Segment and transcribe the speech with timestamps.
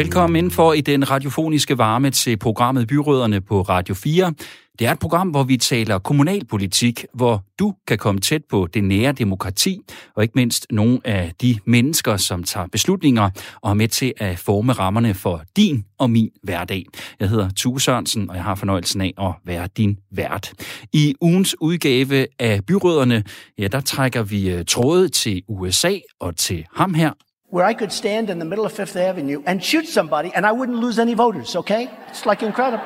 [0.00, 4.34] Velkommen indenfor i den radiofoniske varme til programmet Byråderne på Radio 4.
[4.78, 8.84] Det er et program, hvor vi taler kommunalpolitik, hvor du kan komme tæt på det
[8.84, 9.80] nære demokrati,
[10.16, 13.30] og ikke mindst nogle af de mennesker, som tager beslutninger
[13.62, 16.84] og er med til at forme rammerne for din og min hverdag.
[17.20, 20.52] Jeg hedder Tue Sørensen, og jeg har fornøjelsen af at være din vært.
[20.92, 23.24] I ugens udgave af Byråderne,
[23.58, 27.12] ja, der trækker vi øh, tråde til USA og til ham her,
[27.50, 30.52] where I could stand in the middle of Fifth Avenue and shoot somebody and I
[30.52, 31.90] wouldn't lose any voters, okay?
[32.08, 32.84] It's like incredible.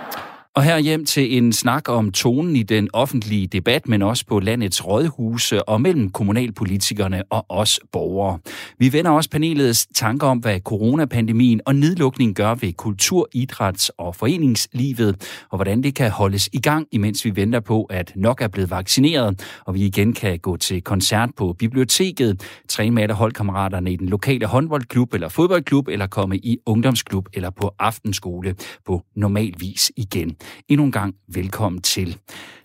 [0.57, 4.41] Og her hjem til en snak om tonen i den offentlige debat, men også på
[4.41, 8.39] landets rådhuse og mellem kommunalpolitikerne og os borgere.
[8.79, 14.17] Vi vender også panelets tanker om, hvad coronapandemien og nedlukning gør ved kultur, idræts og
[14.17, 18.49] foreningslivet, og hvordan det kan holdes i gang, imens vi venter på, at nok er
[18.49, 23.97] blevet vaccineret, og vi igen kan gå til koncert på biblioteket, træne med holdkammeraterne i
[23.97, 28.55] den lokale håndboldklub eller fodboldklub, eller komme i ungdomsklub eller på aftenskole
[28.87, 30.37] på normal vis igen.
[30.69, 32.19] Endnu en gang velkommen til.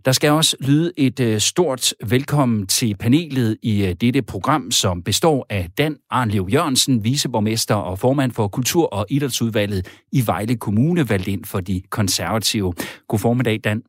[0.05, 5.03] Der skal også lyde et øh, stort velkommen til panelet i øh, dette program, som
[5.03, 11.09] består af Dan Arnlev Jørgensen, viceborgmester og formand for Kultur- og Idrætsudvalget i Vejle Kommune,
[11.09, 12.73] valgt ind for de konservative.
[13.07, 13.83] God formiddag, Dan.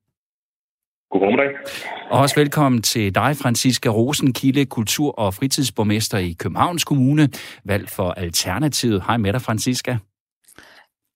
[1.10, 1.48] God formiddag.
[2.10, 7.28] Og også velkommen til dig, Franziska Rosenkilde, kultur- og fritidsborgmester i Københavns Kommune,
[7.64, 9.02] valgt for Alternativet.
[9.06, 9.96] Hej med dig, Franziska.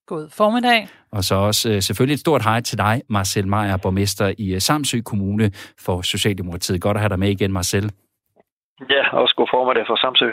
[0.07, 0.87] God formiddag.
[1.11, 4.61] Og så også øh, selvfølgelig et stort hej til dig, Marcel Meyer, borgmester i øh,
[4.61, 6.81] Samsø Kommune for Socialdemokratiet.
[6.81, 7.91] Godt at have dig med igen, Marcel.
[8.89, 10.25] Ja, også god formiddag for Samsø.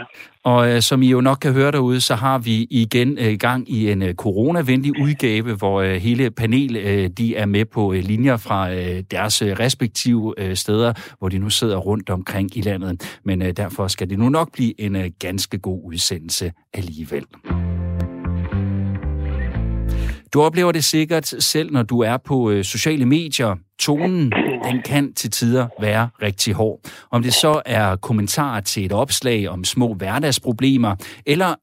[0.44, 3.70] Og øh, som I jo nok kan høre derude, så har vi igen øh, gang
[3.70, 8.02] i en øh, coronavenlig udgave, hvor øh, hele panel øh, de er med på øh,
[8.04, 12.60] linjer fra øh, deres øh, respektive øh, steder, hvor de nu sidder rundt omkring i
[12.60, 13.20] landet.
[13.24, 17.24] Men øh, derfor skal det nu nok blive en øh, ganske god udsendelse alligevel.
[20.32, 23.56] Du oplever det sikkert selv, når du er på øh, sociale medier.
[23.78, 24.32] Tonen,
[24.64, 26.80] den kan til tider være rigtig hård.
[27.10, 31.54] Om det så er kommentarer til et opslag om små hverdagsproblemer, eller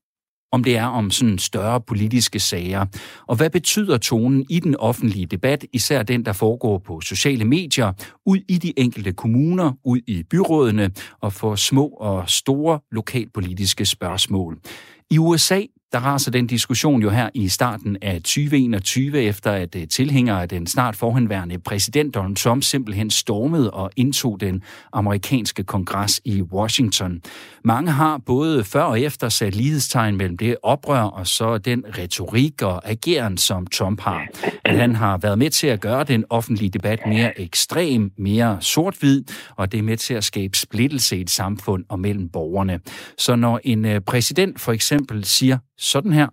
[0.52, 2.86] om det er om sådan større politiske sager.
[3.28, 7.94] Og hvad betyder tonen i den offentlige debat, især den, der foregår på sociale medier,
[8.26, 10.92] ud i de enkelte kommuner, ud i byrådene
[11.22, 14.58] og for små og store lokalpolitiske spørgsmål?
[15.12, 19.88] I USA, der raser den diskussion jo her i starten af 2021, efter at øh,
[19.88, 24.64] tilhængere af den snart forhenværende præsident Donald Trump simpelthen stormede og indtog den
[24.94, 27.22] amerikanske kongres i Washington.
[27.64, 32.62] Mange har både før og efter sat lighedstegn mellem det oprør og så den retorik
[32.62, 34.28] og ageren, som Trump har.
[34.66, 39.24] At han har været med til at gøre den offentlige debat mere ekstrem, mere sort-hvid,
[39.56, 42.80] og det er med til at skabe splittelse i et samfund og mellem borgerne.
[43.18, 46.28] Så når en øh, præsident for eksempel siger, sådan her.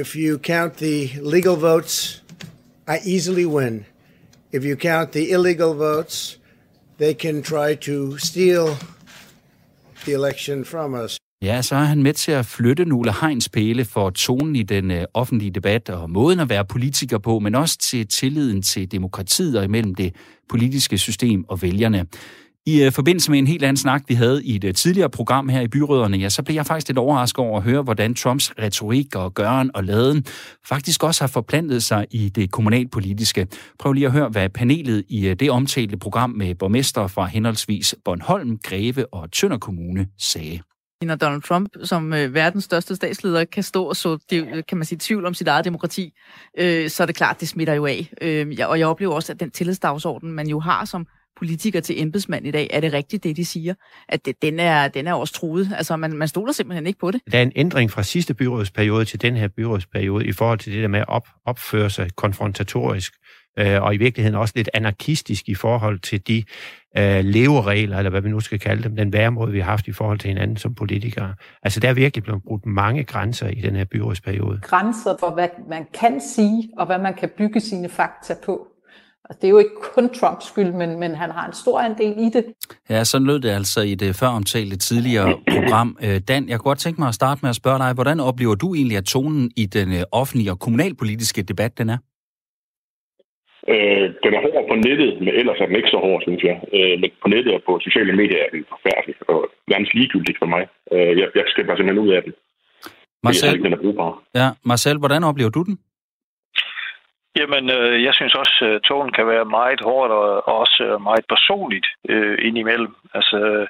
[0.00, 2.22] If you count the legal votes,
[2.88, 3.84] I easily win.
[4.52, 6.40] If you count the illegal votes,
[6.98, 8.66] they can try to steal
[10.04, 11.18] the election from us.
[11.42, 15.04] Ja, så er han med til at flytte nogle hegnspæle for tonen i den øh,
[15.14, 19.64] offentlige debat og måden at være politiker på, men også til tilliden til demokratiet og
[19.64, 20.14] imellem det
[20.48, 22.06] politiske system og vælgerne.
[22.66, 25.48] I øh, forbindelse med en helt anden snak, vi havde i et øh, tidligere program
[25.48, 28.52] her i Byråderne, ja, så blev jeg faktisk lidt overrasket over at høre, hvordan Trumps
[28.58, 30.24] retorik og gøren og laden
[30.66, 33.46] faktisk også har forplantet sig i det kommunalpolitiske.
[33.78, 37.94] Prøv lige at høre, hvad panelet i øh, det omtalte program med borgmester fra henholdsvis
[38.04, 40.60] Bornholm, Greve og Tønder Kommune sagde
[41.02, 44.78] når Donald Trump som øh, verdens største statsleder kan stå og så det, øh, kan
[44.78, 46.12] man sige, tvivl om sit eget demokrati,
[46.58, 48.12] øh, så er det klart, det smitter jo af.
[48.22, 51.06] Øh, og jeg oplever også, at den tillidsdagsorden, man jo har som
[51.38, 53.74] politiker til embedsmand i dag, er det rigtigt, det de siger?
[54.08, 55.70] At det, den, er, den er også truet.
[55.76, 57.20] Altså, man, man stoler simpelthen ikke på det.
[57.32, 60.82] Der er en ændring fra sidste byrådsperiode til den her byrådsperiode i forhold til det
[60.82, 63.14] der med at op, opføre sig konfrontatorisk,
[63.58, 66.44] øh, og i virkeligheden også lidt anarkistisk i forhold til de
[66.98, 69.92] øh, leveregler, eller hvad vi nu skal kalde dem, den væremåde, vi har haft i
[69.92, 71.34] forhold til hinanden som politikere.
[71.62, 74.60] Altså, der er virkelig blevet brugt mange grænser i den her byrådsperiode.
[74.62, 78.66] Grænser for, hvad man kan sige, og hvad man kan bygge sine fakta på.
[79.28, 82.14] Altså, det er jo ikke kun Trumps skyld, men, men han har en stor andel
[82.26, 82.44] i det.
[82.90, 85.96] Ja, sådan lød det altså i det før omtalte tidligere program.
[86.04, 88.54] Øh, Dan, jeg kunne godt tænke mig at starte med at spørge dig, hvordan oplever
[88.54, 91.98] du egentlig, at tonen i den øh, offentlige og kommunalpolitiske debat, den er?
[93.72, 96.56] Øh, den er hård på nettet, men ellers er den ikke så hård, synes jeg.
[96.76, 99.38] Øh, men på nettet og på sociale medier er den forfærdelig, og
[99.72, 100.62] nærmest ligegyldigt for mig.
[100.92, 102.32] Øh, jeg, jeg skal bare simpelthen ud af den.
[103.26, 104.12] Marcel, jeg ikke, den er brugbar.
[104.40, 105.76] Ja, Marcel, hvordan oplever du den?
[107.38, 111.00] Jamen, øh, jeg synes også, at tonen kan være meget hårdt og, og også øh,
[111.00, 112.94] meget personligt øh, indimellem.
[113.14, 113.66] Altså, øh,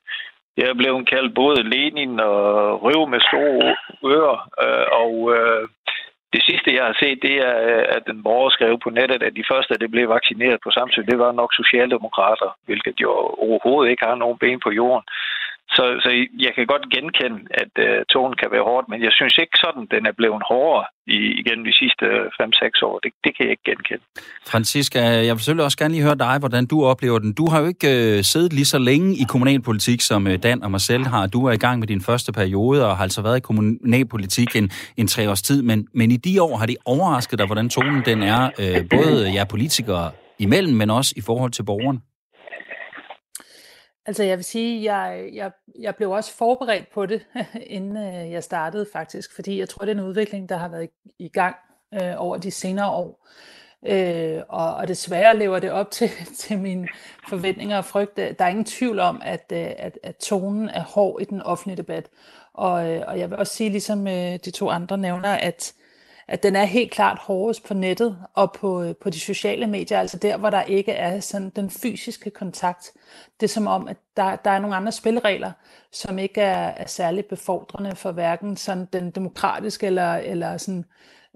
[0.56, 3.76] jeg er blevet kaldt både Lenin og røv med store
[4.12, 5.68] ører, øh, og øh,
[6.34, 7.56] det sidste, jeg har set, det er,
[7.96, 11.18] at den borger skrev på nettet, at de første, der blev vaccineret på Samsø, det
[11.18, 13.10] var nok socialdemokrater, hvilket jo
[13.46, 15.04] overhovedet ikke har nogen ben på jorden.
[15.76, 16.10] Så, så
[16.46, 19.84] jeg kan godt genkende, at øh, tonen kan være hårdt, men jeg synes ikke sådan,
[19.94, 22.06] den er blevet hårdere i, igen de sidste
[22.40, 22.98] 5-6 år.
[23.04, 24.04] Det, det kan jeg ikke genkende.
[24.52, 27.32] Francisca, jeg vil selvfølgelig også gerne lige høre dig, hvordan du oplever den.
[27.40, 30.70] Du har jo ikke øh, siddet lige så længe i kommunalpolitik, som øh, Dan og
[30.70, 31.26] mig selv har.
[31.26, 34.70] Du er i gang med din første periode og har altså været i kommunalpolitik en,
[34.96, 38.02] en tre års tid, men, men i de år har det overrasket dig, hvordan tonen
[38.04, 42.00] den er, øh, både jer politikere imellem, men også i forhold til borgerne?
[44.06, 47.26] Altså jeg vil sige, jeg, jeg, jeg blev også forberedt på det,
[47.76, 50.90] inden øh, jeg startede faktisk, fordi jeg tror, det er en udvikling, der har været
[51.18, 51.56] i gang
[51.94, 53.28] øh, over de senere år.
[53.86, 56.88] Øh, og, og desværre lever det op til, til mine
[57.28, 58.16] forventninger og frygt.
[58.16, 61.76] Der er ingen tvivl om, at, øh, at, at tonen er hård i den offentlige
[61.76, 62.08] debat.
[62.54, 64.04] Og, øh, og jeg vil også sige, ligesom
[64.44, 65.74] de to andre nævner, at
[66.28, 69.98] at den er helt klart hårdest på nettet og på, øh, på de sociale medier,
[70.00, 72.92] altså der, hvor der ikke er sådan den fysiske kontakt.
[73.40, 75.52] Det er som om, at der, der er nogle andre spilleregler,
[75.92, 80.84] som ikke er, er særligt befordrende for hverken sådan den demokratiske eller, eller sådan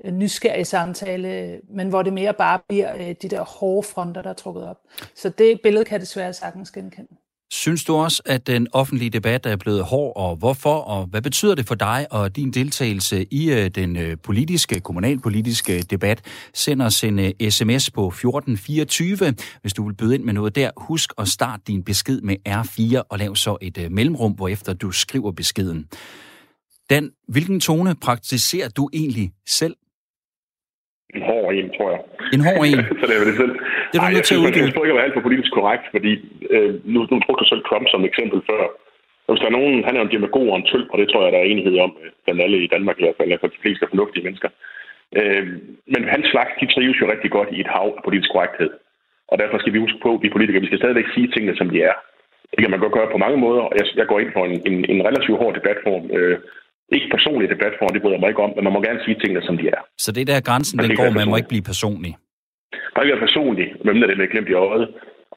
[0.05, 4.31] øh, nysgerrig samtale, men hvor det mere bare bliver øh, de der hårde fronter, der
[4.31, 4.81] er trukket op.
[5.15, 7.09] Så det billede kan desværre sagtens genkende.
[7.51, 11.55] Synes du også, at den offentlige debat er blevet hård, og hvorfor, og hvad betyder
[11.55, 16.21] det for dig og din deltagelse i øh, den øh, politiske, kommunalpolitiske debat?
[16.55, 20.71] Send os en øh, sms på 1424, hvis du vil byde ind med noget der.
[20.77, 25.33] Husk at starte din besked med R4 og lav så et mellemrum, hvorefter du skriver
[25.33, 25.87] beskeden.
[26.91, 29.75] Dan, hvilken tone praktiserer du egentlig selv?
[31.17, 32.01] En hård en, tror jeg.
[32.37, 32.81] En hård en?
[33.01, 33.55] så det er det selv.
[33.91, 34.67] Det er du nødt til at uddybe.
[34.69, 36.13] Jeg tror ikke, at være alt for politisk korrekt, fordi
[36.55, 38.63] øh, nu, nu brugte du selv Trump som eksempel før.
[39.27, 41.23] Hvis der er nogen, han er jo en demagog og en tøl, og det tror
[41.25, 43.63] jeg, der er enighed om, øh, blandt alle i Danmark i hvert fald, for de
[43.65, 44.51] fleste fornuftige mennesker.
[45.19, 45.47] Øh,
[45.93, 48.71] men hans slags, de trives jo rigtig godt i et hav af politisk korrekthed.
[49.31, 51.71] Og derfor skal vi huske på, at vi politikere, vi skal stadigvæk sige tingene, som
[51.71, 51.97] de er.
[52.51, 54.57] Det kan man godt gøre på mange måder, og jeg, jeg går ind for en,
[54.69, 56.05] en, en relativt hård debatform.
[56.17, 56.39] Øh,
[56.97, 59.43] ikke personlig debatform, det bryder jeg mig ikke om, men man må gerne sige tingene,
[59.49, 59.81] som de er.
[60.05, 62.13] Så det der grænsen, den går, man må ikke blive personlig?
[62.73, 64.89] Man må ikke være personlig, hvem det med glemt i øjet.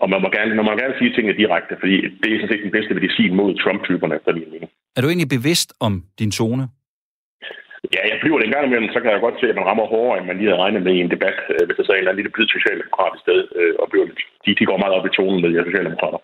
[0.02, 2.66] Og man må, gerne, man må gerne sige tingene direkte, fordi det er sådan set
[2.68, 4.70] den bedste medicin mod Trump-typerne, efter min mening.
[4.96, 6.64] Er du egentlig bevidst om din tone?
[7.96, 9.86] Ja, jeg bliver det en gang imellem, så kan jeg godt se, at man rammer
[9.94, 11.98] hårdere, end man lige havde regnet med i en debat, øh, hvis der så er
[11.98, 14.06] en eller anden lille blid socialdemokratisk sted, øh, og bliver,
[14.46, 16.22] de, de går meget op i tonen med de socialdemokrater.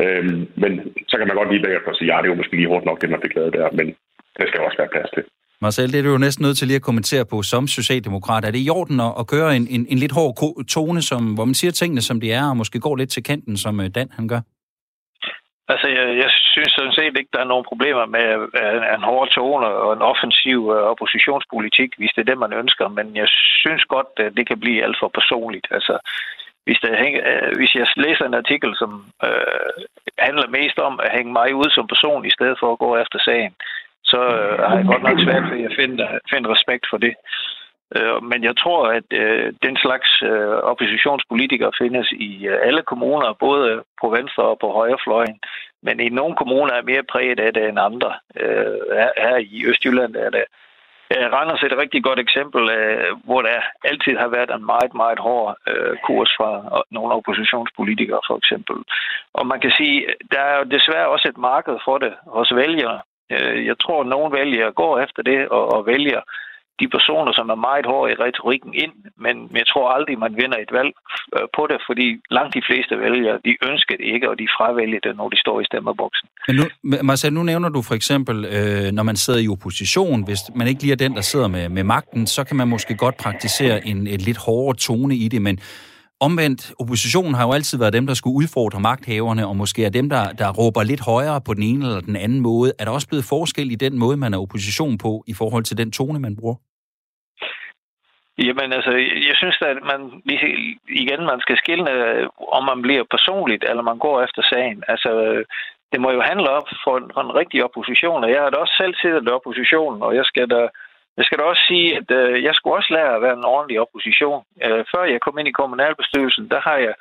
[0.00, 0.72] Øhm, men
[1.10, 3.00] så kan man godt lige bagefter sige, ja, det er jo måske lige hårdt nok,
[3.00, 3.86] det man fik lavet der, men
[4.38, 5.24] det skal også være plads til.
[5.60, 8.44] Marcel, det er du jo næsten nødt til lige at kommentere på som socialdemokrat.
[8.44, 11.54] Er det i orden at, køre en, en, en lidt hård tone, som, hvor man
[11.54, 14.28] siger tingene, som de er, og måske går lidt til kanten, som øh, Dan han
[14.28, 14.40] gør?
[15.72, 18.26] Altså, jeg, jeg synes sådan set ikke, der er nogen problemer med
[18.96, 22.88] en hård tone og en offensiv øh, oppositionspolitik, hvis det er det, man ønsker.
[22.88, 23.28] Men jeg
[23.62, 25.66] synes godt, at det kan blive alt for personligt.
[25.70, 25.94] Altså,
[26.66, 28.90] hvis, der hænger, øh, hvis jeg læser en artikel, som
[29.26, 29.78] øh,
[30.18, 33.18] handler mest om at hænge mig ud som person, i stedet for at gå efter
[33.28, 33.52] sagen,
[34.04, 37.14] så øh, har jeg godt nok svært ved at finde, finde respekt for det.
[37.96, 43.40] Øh, men jeg tror, at øh, den slags øh, oppositionspolitikere findes i øh, alle kommuner,
[43.46, 45.38] både på venstre og på højrefløjen.
[45.82, 48.12] Men i nogle kommuner er mere præget af det end andre.
[48.40, 50.44] Øh, her, her i Østjylland er det
[51.12, 54.94] øh, Randers er et rigtig godt eksempel, øh, hvor der altid har været en meget,
[54.94, 56.50] meget hård øh, kurs fra
[56.90, 58.76] nogle oppositionspolitikere, for eksempel.
[59.38, 63.00] Og man kan sige, der er jo desværre også et marked for det hos vælgere.
[63.32, 66.20] Øh, jeg tror, at nogen vælger går efter det og, og vælger
[66.80, 70.58] de personer, som er meget hårde i retorikken ind, men jeg tror aldrig, man vinder
[70.58, 70.92] et valg
[71.36, 75.00] øh, på det, fordi langt de fleste vælgere, de ønsker det ikke, og de fravælger
[75.06, 76.28] det, når de står i stemmerboksen.
[76.48, 76.64] Men nu,
[77.02, 80.80] Marcel, nu nævner du for eksempel, øh, når man sidder i opposition, hvis man ikke
[80.82, 84.06] lige er den, der sidder med, med magten, så kan man måske godt praktisere en
[84.06, 85.58] et lidt hårdere tone i det, men
[86.20, 90.08] Omvendt, oppositionen har jo altid været dem, der skulle udfordre magthaverne, og måske er dem,
[90.08, 92.72] der, der råber lidt højere på den ene eller den anden måde.
[92.78, 95.78] Er der også blevet forskel i den måde, man er opposition på, i forhold til
[95.78, 96.56] den tone, man bruger?
[98.38, 98.92] Jamen altså,
[99.28, 100.00] jeg synes at man
[101.02, 102.28] igen, man skal skille, øh,
[102.58, 104.82] om man bliver personligt, eller man går efter sagen.
[104.88, 105.44] Altså, øh,
[105.92, 108.76] det må jo handle op for, for en rigtig opposition, og jeg har da også
[108.80, 110.68] selv siddet i oppositionen, og jeg skal da
[111.16, 113.80] jeg skal da også sige, at øh, jeg skulle også lære at være en ordentlig
[113.80, 114.44] opposition.
[114.64, 116.94] Øh, før jeg kom ind i kommunalbestyrelsen, der har jeg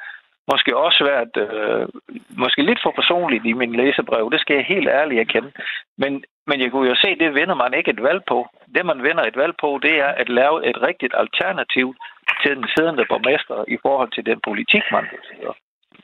[0.52, 1.88] måske også været øh,
[2.44, 4.32] måske lidt for personligt i min læsebrev.
[4.32, 5.52] Det skal jeg helt ærligt erkende.
[5.98, 8.48] Men, men jeg kunne jo se, at det vinder man ikke et valg på.
[8.76, 11.96] Det, man vinder et valg på, det er at lave et rigtigt alternativ
[12.44, 15.48] til den siddende borgmester i forhold til den politik, man vil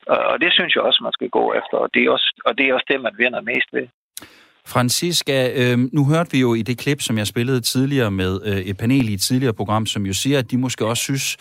[0.08, 2.66] Og det synes jeg også, man skal gå efter, og det er også, og det,
[2.66, 3.88] er også det man vinder mest ved.
[4.70, 8.58] Francisca, øh, nu hørte vi jo i det klip, som jeg spillede tidligere med øh,
[8.58, 11.38] et panel i et tidligere program, som jo siger, at de måske også synes,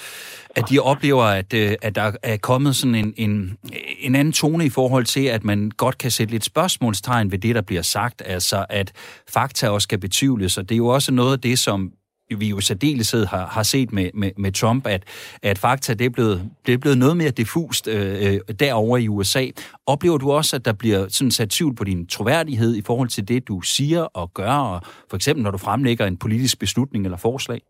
[0.56, 3.56] at de oplever, at, øh, at der er kommet sådan en, en,
[4.00, 7.54] en anden tone i forhold til, at man godt kan sætte lidt spørgsmålstegn ved det,
[7.54, 8.92] der bliver sagt, altså at
[9.28, 11.92] fakta også skal betvivles, og det er jo også noget af det, som
[12.37, 15.02] vi jo særdeleshed har, har set med, med, med Trump, at,
[15.42, 19.08] at fakta det er, blevet, det er blevet noget mere diffust øh, øh derovre i
[19.08, 19.47] USA.
[19.87, 23.28] Oplever du også, at der bliver sådan sat tvivl på din troværdighed i forhold til
[23.28, 24.80] det, du siger og gør, og
[25.11, 27.61] for eksempel når du fremlægger en politisk beslutning eller forslag?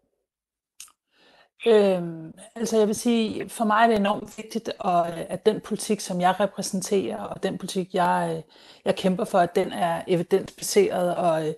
[1.66, 5.60] Øhm, altså jeg vil sige, for mig er det enormt vigtigt, at, øh, at den
[5.60, 8.42] politik, som jeg repræsenterer, og den politik, jeg, øh,
[8.84, 11.54] jeg kæmper for, at den er evidensbaseret og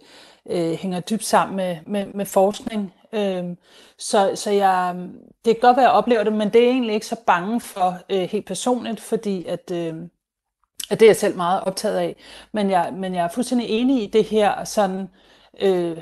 [0.51, 2.95] øh, hænger dybt sammen med, med, med forskning.
[3.13, 3.45] Øh,
[3.99, 4.97] så så jeg,
[5.45, 7.61] det kan godt være, at jeg oplever det, men det er egentlig ikke så bange
[7.61, 9.95] for øh, helt personligt, fordi at, øh,
[10.91, 12.17] at det er jeg selv meget optaget af.
[12.53, 15.09] Men jeg, men jeg er fuldstændig enig i det her sådan
[15.61, 15.99] øh,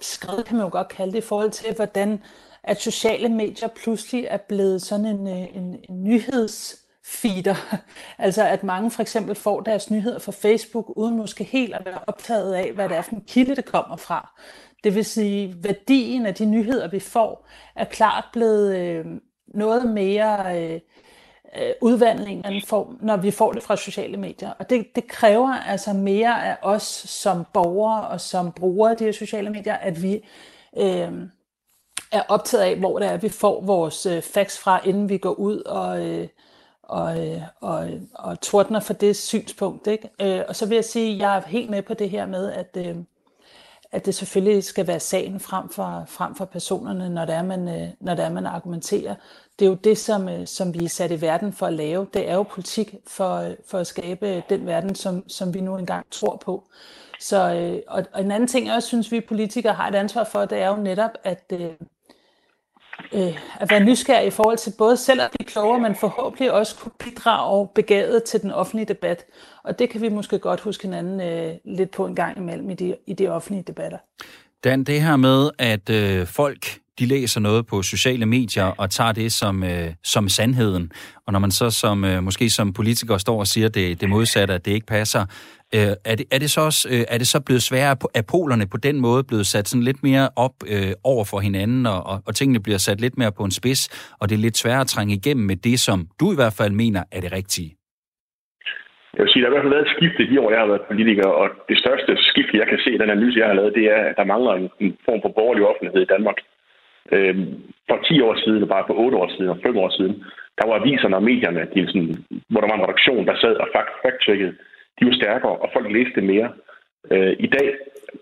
[0.00, 2.22] skred, kan man jo godt kalde det, i forhold til, hvordan
[2.62, 7.54] at sociale medier pludselig er blevet sådan en, øh, en, en nyheds feeder.
[8.18, 11.98] Altså at mange for eksempel får deres nyheder fra Facebook, uden måske helt at være
[12.06, 14.40] optaget af, hvad det er for en kilde, det kommer fra.
[14.84, 19.06] Det vil sige, værdien af de nyheder, vi får, er klart blevet øh,
[19.48, 20.80] noget mere øh,
[21.56, 24.50] udvandling, udvandring, end for, når vi får det fra sociale medier.
[24.58, 29.04] Og det, det kræver altså mere af os som borgere og som brugere af de
[29.04, 30.14] her sociale medier, at vi
[30.76, 31.12] øh,
[32.12, 35.34] er optaget af, hvor det er, vi får vores øh, facts fra, inden vi går
[35.34, 36.28] ud og, øh,
[36.94, 39.86] og, øh, og, og tordner for det synspunkt.
[39.86, 40.08] Ikke?
[40.20, 42.52] Øh, og så vil jeg sige, at jeg er helt med på det her med,
[42.52, 42.96] at, øh,
[43.92, 47.68] at det selvfølgelig skal være sagen frem for, frem for personerne, når det, er, man,
[47.68, 49.14] øh, når det er, man argumenterer.
[49.58, 52.06] Det er jo det, som, øh, som vi er sat i verden for at lave.
[52.14, 56.06] Det er jo politik for, for at skabe den verden, som, som vi nu engang
[56.10, 56.64] tror på.
[57.20, 57.36] Så,
[57.88, 60.58] og, og en anden ting, jeg også synes, vi politikere har et ansvar for, det
[60.58, 61.70] er jo netop, at, øh,
[63.14, 66.76] Øh, at være nysgerrig i forhold til både selv at blive klogere, men forhåbentlig også
[66.76, 69.24] kunne bidrage begavet til den offentlige debat.
[69.64, 72.74] Og det kan vi måske godt huske hinanden øh, lidt på en gang imellem i
[72.74, 73.98] de, i de offentlige debatter.
[74.64, 79.12] Dan, det her med, at øh, folk de læser noget på sociale medier og tager
[79.12, 80.92] det som, øh, som sandheden.
[81.26, 84.54] Og når man så som øh, måske som politiker står og siger det, det modsatte,
[84.54, 85.22] at det ikke passer,
[85.74, 88.66] øh, er, det, er, det så også, øh, er det så blevet sværere, at polerne
[88.66, 92.22] på den måde blevet sat sådan lidt mere op øh, over for hinanden, og, og,
[92.26, 93.82] og tingene bliver sat lidt mere på en spids,
[94.20, 96.72] og det er lidt sværere at trænge igennem med det, som du i hvert fald
[96.72, 97.70] mener er det rigtige?
[99.16, 100.60] Jeg vil sige, der har i hvert fald været et skifte i de år, jeg
[100.62, 103.58] har været politiker, og det største skift, jeg kan se i den analyse, jeg har
[103.58, 106.38] lavet, det er, at der mangler en, en form for borgerlig offentlighed i Danmark.
[107.12, 107.36] Øh,
[107.88, 110.24] for 10 år siden, og bare for 8 år siden og 5 år siden,
[110.58, 112.14] der var aviserne og medierne, de sådan,
[112.50, 113.68] hvor der var en redaktion, der sad og
[114.04, 114.54] fact-checkede,
[114.96, 116.48] de var stærkere, og folk læste mere.
[117.12, 117.66] Øh, I dag,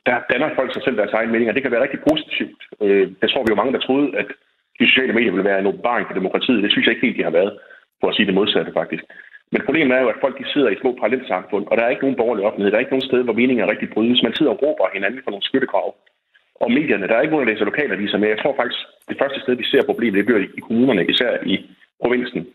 [0.07, 2.61] der danner folk sig selv deres egen mening, og det kan være rigtig positivt.
[2.85, 4.29] Øh, jeg tror, vi jo mange, der troede, at
[4.79, 6.63] de sociale medier ville være en åbenbaring for demokratiet.
[6.63, 7.53] Det synes jeg ikke helt, de har været,
[8.01, 9.05] for at sige det modsatte faktisk.
[9.53, 12.05] Men problemet er jo, at folk de sidder i små parallelsamfund, og der er ikke
[12.07, 12.71] nogen borgerlig offentlighed.
[12.71, 14.23] Der er ikke nogen sted, hvor meningen er rigtig brydes.
[14.23, 15.93] Man sidder og råber hinanden for nogle skyttegrave.
[16.61, 19.41] Og medierne, der er ikke nogen, der læser lokalaviser, men jeg tror faktisk, det første
[19.41, 21.57] sted, vi ser problemet, det bliver i kommunerne, især i
[22.03, 22.47] provinsen.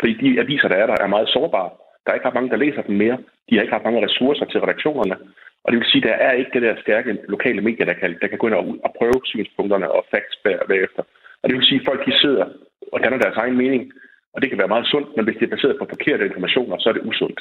[0.00, 1.70] Fordi de aviser, der er der, er meget sårbare.
[2.02, 3.18] Der er ikke ret mange, der læser dem mere.
[3.46, 5.16] De har ikke ret mange ressourcer til redaktionerne.
[5.64, 8.18] Og det vil sige, at der er ikke det der stærke lokale medier, der kan,
[8.22, 10.36] der kan gå ind og, og prøve synspunkterne og facts
[10.70, 11.02] bagefter.
[11.42, 12.46] Og det vil sige, at folk de sidder
[12.92, 13.92] og danner deres egen mening.
[14.34, 16.88] Og det kan være meget sundt, men hvis det er baseret på forkerte informationer, så
[16.88, 17.40] er det usundt.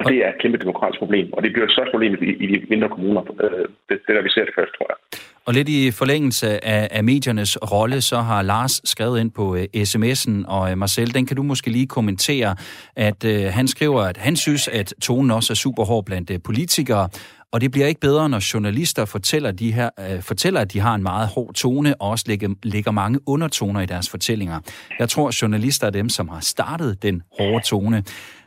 [0.00, 2.46] Og det er et kæmpe demokratisk problem, og det bliver et størst problem i, i
[2.52, 3.22] de mindre kommuner.
[3.44, 4.98] Øh, det, det der, vi ser det først, tror jeg.
[5.46, 9.64] Og lidt i forlængelse af, af mediernes rolle, så har Lars skrevet ind på øh,
[9.76, 12.56] sms'en, og øh, Marcel, den kan du måske lige kommentere,
[12.96, 17.08] at han skriver, at han synes, at tonen også er super hård blandt politikere,
[17.52, 19.90] og det bliver ikke bedre, når journalister fortæller, de her,
[20.20, 23.86] fortæller, at de har en meget hård tone, og også lægger, lægger mange undertoner i
[23.86, 24.58] deres fortællinger.
[24.98, 28.04] Jeg tror, journalister er dem, som har startet den hårde tone.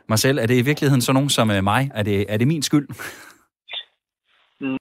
[0.08, 1.90] Marcel, er det i virkeligheden sådan nogen som øh, mig?
[1.94, 2.88] Er det, er det min skyld?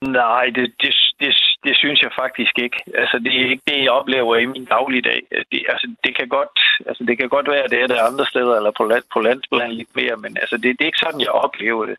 [0.02, 2.80] Nej, det, det, det, det synes jeg faktisk ikke.
[3.02, 5.22] Altså, det er ikke det, jeg oplever i min dagligdag.
[5.52, 8.26] Det, altså, det kan godt, altså, det kan godt være, at det er der andre
[8.26, 11.22] steder, eller på, land, på landsplan lidt mere, men altså, det, det er ikke sådan,
[11.22, 11.98] jeg oplever det.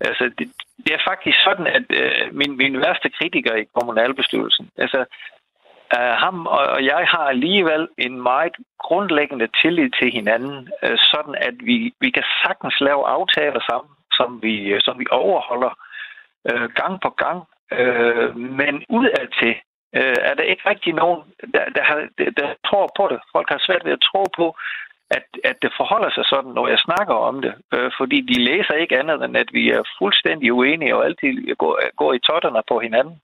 [0.00, 0.46] Altså, det,
[0.84, 5.04] det er faktisk sådan, at øh, min, min værste kritiker i kommunalbestyrelsen, altså,
[5.96, 11.54] øh, ham og, jeg har alligevel en meget grundlæggende tillid til hinanden, øh, sådan at
[11.68, 15.72] vi, vi kan sagtens lave aftaler sammen, som vi, øh, som vi overholder
[16.50, 17.40] øh, gang på gang.
[18.34, 19.54] Men udad til
[20.30, 21.22] er der ikke rigtig nogen,
[21.54, 23.20] der, der, har, der, der tror på det.
[23.32, 24.56] Folk har svært ved at tro på,
[25.16, 27.54] at, at det forholder sig sådan, når jeg snakker om det.
[27.74, 31.74] Øh, fordi de læser ikke andet end, at vi er fuldstændig uenige og altid går,
[31.96, 33.16] går i totterne på hinanden.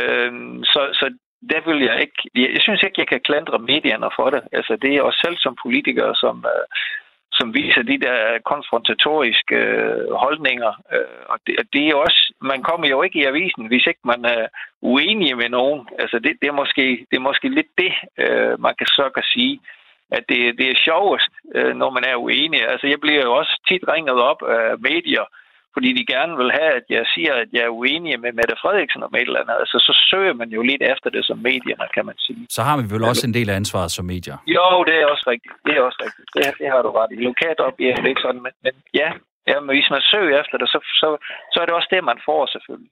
[0.00, 0.32] Øh,
[0.72, 1.06] så, så
[1.50, 2.20] der vil jeg ikke...
[2.34, 4.42] Jeg synes ikke, jeg kan klandre medierne for det.
[4.52, 6.64] Altså, det er os selv som politikere, som, øh,
[7.32, 10.72] som viser de der konfrontatoriske øh, holdninger.
[10.94, 12.32] Øh, og det, det er også...
[12.40, 14.46] Man kommer jo ikke i avisen, hvis ikke man er
[14.80, 15.88] uenig med nogen.
[15.98, 19.22] Altså, det, det, er, måske, det er måske lidt det, øh, man kan så kan
[19.22, 19.60] sige
[20.16, 22.60] at det, det er sjovest, øh, når man er uenig.
[22.72, 25.24] Altså, jeg bliver jo også tit ringet op af medier,
[25.74, 29.02] fordi de gerne vil have, at jeg siger, at jeg er uenig med Mette Frederiksen
[29.06, 29.56] om et eller andet.
[29.62, 32.42] Altså, så søger man jo lidt efter det som medierne, kan man sige.
[32.56, 34.36] Så har vi vel også en del af ansvaret som medier?
[34.56, 35.54] Jo, det er også rigtigt.
[35.66, 36.26] Det er også rigtigt.
[36.34, 37.16] Det, det har du ret i.
[37.30, 39.08] Lokalt op, ja, det er ikke sådan, men, men ja,
[39.50, 41.08] ja, men hvis man søger efter det, så, så,
[41.52, 42.90] så er det også det, man får selvfølgelig.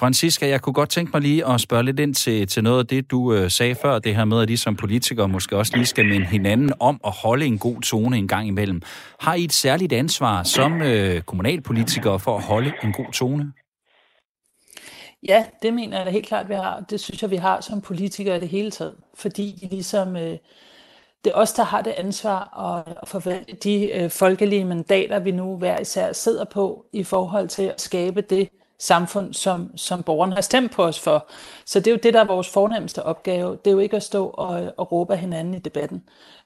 [0.00, 2.86] Franciska, jeg kunne godt tænke mig lige at spørge lidt ind til, til noget af
[2.86, 5.86] det, du øh, sagde før, det her med, at I som politikere måske også lige
[5.86, 8.82] skal minde hinanden om at holde en god tone en gang imellem.
[9.20, 13.52] Har I et særligt ansvar som øh, kommunalpolitikere for at holde en god tone?
[15.28, 16.80] Ja, det mener jeg da helt klart, vi har.
[16.90, 18.94] Det synes jeg, vi har som politikere i det hele taget.
[19.18, 20.36] Fordi de ligesom, øh,
[21.24, 22.60] det er os, der har det ansvar
[23.02, 27.62] at, forvalte de øh, folkelige mandater, vi nu hver især sidder på i forhold til
[27.62, 28.48] at skabe det
[28.78, 31.26] samfund, som, som borgerne har stemt på os for.
[31.64, 33.50] Så det er jo det, der er vores fornemmeste opgave.
[33.50, 36.02] Det er jo ikke at stå og, og råbe af hinanden i debatten.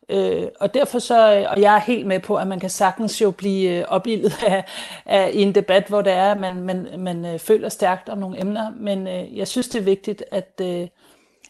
[0.09, 3.21] Øh, og derfor så, øh, og jeg er helt med på, at man kan sagtens
[3.21, 4.64] jo blive øh, opildet af,
[5.07, 8.19] af, i en debat, hvor det er, at man, man, man øh, føler stærkt om
[8.19, 10.88] nogle emner, men øh, jeg synes, det er vigtigt, at, øh,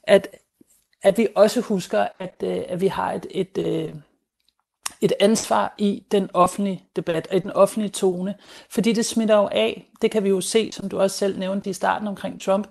[0.04, 0.28] at,
[1.02, 3.94] at vi også husker, at, øh, at vi har et, et, øh,
[5.00, 8.34] et ansvar i den offentlige debat og i den offentlige tone.
[8.70, 9.90] Fordi det smitter jo af.
[10.02, 12.66] Det kan vi jo se, som du også selv nævnte i starten omkring Trump,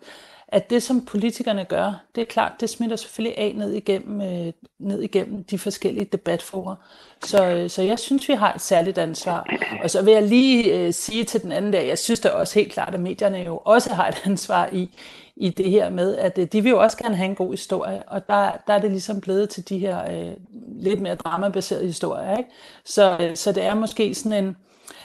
[0.52, 4.54] at det, som politikerne gør, det er klart, det smitter selvfølgelig af ned igennem, øh,
[4.80, 6.76] ned igennem de forskellige debatforer.
[7.24, 9.50] Så, øh, så jeg synes, vi har et særligt ansvar.
[9.84, 12.60] Og så vil jeg lige øh, sige til den anden der, jeg synes da også
[12.60, 14.90] helt klart, at medierne jo også har et ansvar i,
[15.36, 18.04] i det her med, at øh, de vil jo også gerne have en god historie,
[18.08, 20.34] og der, der er det ligesom blevet til de her øh,
[20.68, 22.38] lidt mere dramabaserede historier.
[22.38, 22.50] Ikke?
[22.86, 24.58] Så, øh, så det er måske sådan en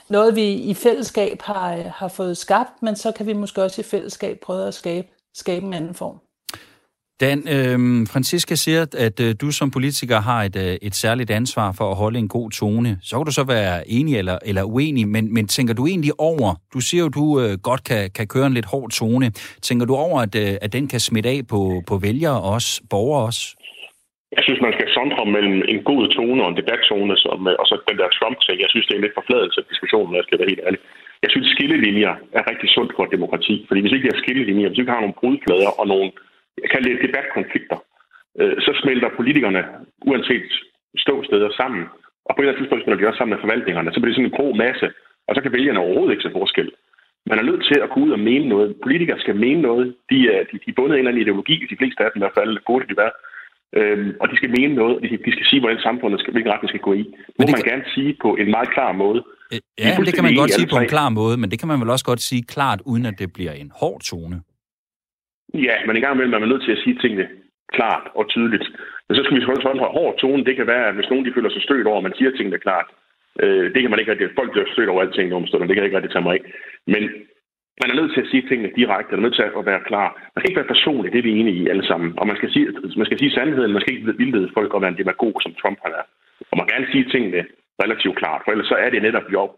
[0.09, 3.81] noget, vi i fællesskab har, øh, har fået skabt, men så kan vi måske også
[3.81, 6.21] i fællesskab prøve at skabe, skabe en anden form.
[7.25, 7.79] Dan, øh,
[8.13, 11.97] Francisca siger, at øh, du som politiker har et, øh, et særligt ansvar for at
[12.03, 12.91] holde en god tone.
[13.07, 16.49] Så kan du så være enig eller, eller uenig, men, men tænker du egentlig over,
[16.75, 19.27] du siger jo, du øh, godt kan, kan køre en lidt hård tone.
[19.69, 23.23] Tænker du over, at, øh, at den kan smitte af på, på vælgere også, borgere
[23.31, 23.45] også?
[24.37, 27.75] Jeg synes, man skal sondre mellem en god tone og en debattone, som, og så
[27.89, 28.57] den der Trump-ting.
[28.65, 30.81] Jeg synes, det er en lidt forfladelse af diskussionen, jeg skal være helt ærlig.
[31.25, 33.55] Jeg synes, skillelinjer er rigtig sundt for et demokrati.
[33.69, 36.09] Fordi hvis ikke vi har skillelinjer, hvis vi ikke har nogle brudflader og nogle
[36.63, 37.79] jeg kalder det debatkonflikter,
[38.41, 39.63] øh, så smelter politikerne,
[40.11, 40.49] uanset
[41.05, 41.83] ståsteder, sammen.
[42.27, 43.93] Og på et eller andet tidspunkt smelter de også sammen med forvaltningerne.
[43.93, 44.87] Så bliver det sådan en grå masse,
[45.29, 46.69] og så kan vælgerne overhovedet ikke se forskel.
[47.31, 48.69] Man er nødt til at gå ud og mene noget.
[48.85, 49.87] Politikere skal mene noget.
[50.11, 52.19] De er, de, de er bundet af en eller anden ideologi, de fleste af dem
[52.21, 53.15] i hvert fald, burde de være.
[53.79, 56.71] Øhm, og de skal mene noget, de, de skal sige, hvordan samfundet skal, hvilken retning
[56.73, 57.05] skal gå i.
[57.39, 57.71] Det må man kan...
[57.73, 59.21] gerne sige på en meget klar måde.
[59.53, 61.81] Øh, ja, det kan man godt sige på en klar måde, men det kan man
[61.81, 64.37] vel også godt sige klart, uden at det bliver en hård tone.
[65.55, 67.29] Ja, men en gang imellem er man nødt til at sige tingene
[67.73, 68.67] klart og tydeligt.
[69.07, 70.45] Men så skal vi holde sådan en hård tone.
[70.45, 72.59] Det kan være, at hvis nogen de føler sig stødt over, at man siger tingene
[72.59, 72.89] klart.
[73.43, 74.29] Øh, det kan man ikke rigtig.
[74.41, 75.69] Folk bliver stødt over alting om stunden.
[75.69, 76.43] Det kan jeg ikke rigtig tage mig af.
[76.95, 77.03] Men
[77.81, 79.13] man er nødt til at sige tingene direkte.
[79.13, 80.09] Man er nødt til at være klar.
[80.33, 81.13] Man kan ikke være personlig.
[81.13, 82.11] Det er vi enige i alle sammen.
[82.21, 82.67] Og man skal sige,
[83.01, 83.73] man skal sige sandheden.
[83.73, 86.05] Man skal ikke vildlede folk og være en demagog, som Trump han er.
[86.51, 87.41] Og man kan gerne sige tingene
[87.83, 88.43] relativt klart.
[88.43, 89.51] For ellers så er det netop job.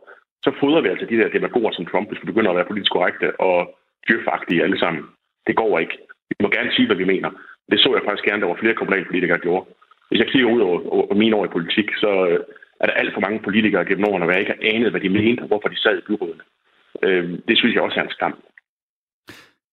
[0.44, 2.92] Så fodrer vi altså de der demagoger som Trump, hvis vi begynder at være politisk
[2.92, 3.57] korrekte og
[4.09, 5.05] djøfagtige alle sammen.
[5.48, 5.96] Det går ikke.
[6.30, 7.30] Vi må gerne sige, hvad vi mener.
[7.70, 9.64] Det så jeg faktisk gerne, der var flere kommunalpolitikere, der gjorde.
[10.08, 12.40] Hvis jeg kigger ud over, over mine år i politik, så øh,
[12.80, 15.16] er der alt for mange politikere gennem årene, hvor jeg ikke har anet, hvad de
[15.18, 16.44] mente, og hvorfor de sad i byrådene.
[17.04, 18.34] Øhm, det synes jeg også er en skam.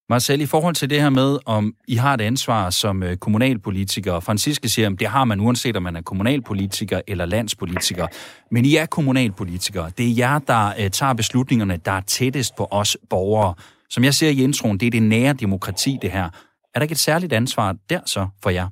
[0.09, 3.21] Marcel, i forhold til det her med, om I har et ansvar som øh, kommunalpolitikere,
[3.21, 8.07] kommunalpolitiker, Franciske siger, at det har man uanset om man er kommunalpolitiker eller landspolitiker,
[8.51, 9.91] men I er kommunalpolitikere.
[9.97, 13.53] Det er jer, der øh, tager beslutningerne, der er tættest på os borgere.
[13.89, 16.27] Som jeg ser i introen, det er det nære demokrati, det her.
[16.73, 18.67] Er der ikke et særligt ansvar der så for jer?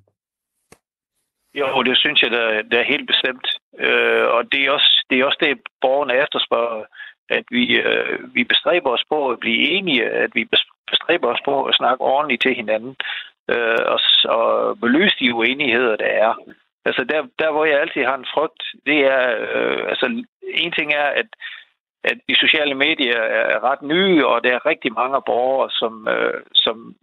[1.55, 3.47] Jo, det synes jeg, der, der er helt bestemt.
[3.79, 6.83] Øh, og det er, også, det er også det, borgerne efterspørger,
[7.29, 10.43] at vi, øh, vi bestræber os på at blive enige, at vi
[10.91, 12.95] bestræber os på at snakke ordentligt til hinanden,
[13.51, 13.99] øh, og,
[14.37, 16.33] og belyse de uenigheder, der er.
[16.85, 20.05] Altså der, der, hvor jeg altid har en frygt, det er, øh, altså
[20.53, 21.29] en ting er, at
[22.03, 23.19] at de sociale medier
[23.53, 26.95] er ret nye, og der er rigtig mange borgere, som, øh, som,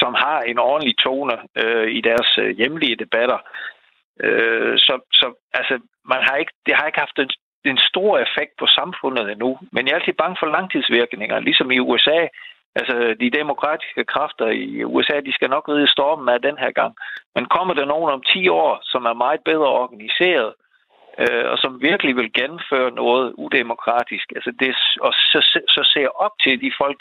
[0.00, 3.38] som har en ordentlig tone øh, i deres øh, hjemlige debatter.
[4.24, 5.74] Øh, så, så altså,
[6.12, 7.30] man har ikke, det har ikke haft en,
[7.64, 9.58] en stor effekt på samfundet endnu.
[9.72, 12.20] Men jeg er altid bange for langtidsvirkninger, ligesom i USA.
[12.74, 16.94] Altså, de demokratiske kræfter i USA, de skal nok ride stormen af den her gang.
[17.34, 20.67] Men kommer der nogen om 10 år, som er meget bedre organiseret, øh,
[21.22, 26.34] øh, og som virkelig vil gennemføre noget udemokratisk, altså det, og så, så ser op
[26.44, 27.00] til de folk,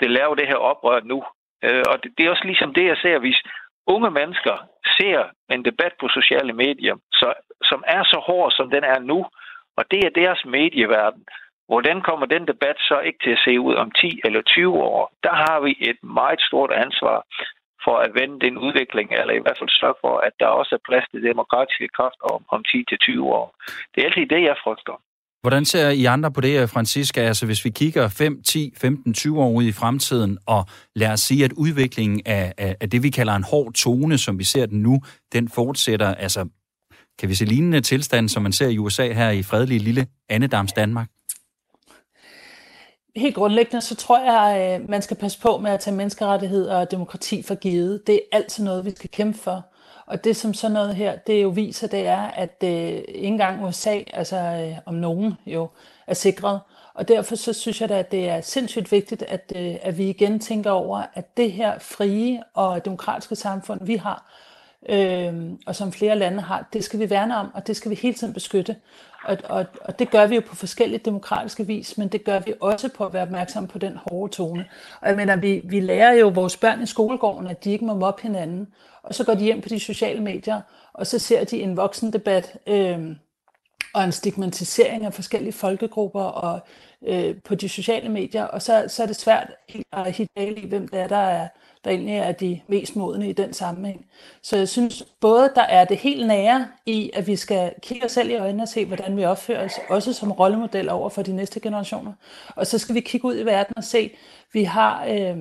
[0.00, 1.24] der laver det her oprør nu.
[1.64, 3.40] Øh, og det, det er også ligesom det, jeg ser, hvis
[3.86, 4.56] unge mennesker
[4.98, 5.18] ser
[5.50, 9.26] en debat på sociale medier, så, som er så hård, som den er nu,
[9.76, 11.24] og det er deres medieverden.
[11.68, 15.12] Hvordan kommer den debat så ikke til at se ud om 10 eller 20 år?
[15.22, 17.24] Der har vi et meget stort ansvar
[17.88, 20.82] for at vende den udvikling, eller i hvert fald sørge for, at der også er
[20.88, 23.46] plads til demokratiske kræfter om, om 10-20 år.
[23.92, 24.96] Det er altid det, jeg frygter.
[25.44, 27.20] Hvordan ser I andre på det, Francisca?
[27.20, 30.62] Altså hvis vi kigger 5, 10, 15, 20 år ud i fremtiden, og
[30.96, 34.38] lad os sige, at udviklingen af, af, af det, vi kalder en hård tone, som
[34.38, 34.94] vi ser den nu,
[35.32, 36.14] den fortsætter.
[36.14, 36.48] Altså,
[37.18, 40.72] kan vi se lignende tilstand, som man ser i USA her i fredelige lille Annedams
[40.72, 41.08] Danmark?
[43.18, 46.90] Helt grundlæggende, så tror jeg, at man skal passe på med at tage menneskerettighed og
[46.90, 48.06] demokrati for givet.
[48.06, 49.64] Det er altid noget, vi skal kæmpe for.
[50.06, 53.64] Og det som sådan noget her, det jo viser, det er, at øh, ikke engang
[53.64, 55.68] USA, altså øh, om nogen jo,
[56.06, 56.60] er sikret.
[56.94, 60.08] Og derfor så synes jeg da, at det er sindssygt vigtigt, at, øh, at vi
[60.08, 64.32] igen tænker over, at det her frie og demokratiske samfund, vi har,
[64.88, 67.94] øh, og som flere lande har, det skal vi værne om, og det skal vi
[67.94, 68.76] hele tiden beskytte.
[69.24, 72.54] Og, og, og det gør vi jo på forskellige demokratiske vis, men det gør vi
[72.60, 74.64] også på at være opmærksom på den hårde tone.
[75.00, 77.94] Og jeg mener, vi, vi lærer jo vores børn i skolegården, at de ikke må
[77.94, 78.66] mobbe hinanden,
[79.02, 80.60] og så går de hjem på de sociale medier,
[80.92, 83.16] og så ser de en voksendebat øh,
[83.94, 86.60] og en stigmatisering af forskellige folkegrupper og
[87.06, 89.50] øh, på de sociale medier, og så, så er det svært
[89.92, 91.48] at hitte i, hvem det er, der er
[91.84, 94.06] der egentlig er de mest modne i den sammenhæng.
[94.42, 98.12] Så jeg synes både, der er det helt nære i, at vi skal kigge os
[98.12, 101.32] selv i øjnene og se, hvordan vi opfører os, også som rollemodel over for de
[101.36, 102.12] næste generationer.
[102.56, 104.10] Og så skal vi kigge ud i verden og se,
[104.52, 105.36] vi har, øh,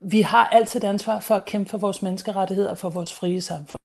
[0.00, 3.40] vi har altid et ansvar for at kæmpe for vores menneskerettigheder og for vores frie
[3.40, 3.80] samfund.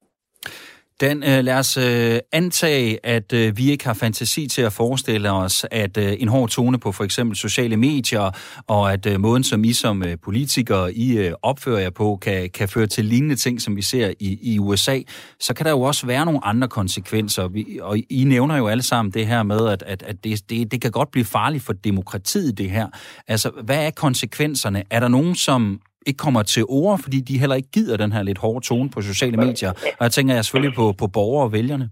[1.02, 5.32] Dan, øh, lad os øh, antage, at øh, vi ikke har fantasi til at forestille
[5.32, 8.32] os, at øh, en hård tone på for eksempel sociale medier,
[8.68, 12.50] og at øh, måden, som I som øh, politikere I øh, opfører jer på, kan,
[12.50, 15.00] kan føre til lignende ting, som vi ser i, i USA,
[15.40, 17.48] så kan der jo også være nogle andre konsekvenser.
[17.48, 20.72] Vi, og I nævner jo alle sammen det her med, at, at, at det, det,
[20.72, 22.88] det kan godt blive farligt for demokratiet, det her.
[23.28, 24.84] Altså, hvad er konsekvenserne?
[24.90, 28.24] Er der nogen, som ikke kommer til ord, fordi de heller ikke gider den her
[28.24, 29.72] lidt hårde tone på sociale medier.
[30.00, 31.88] Og jeg tænker jeg selvfølgelig på, på borgere og vælgerne.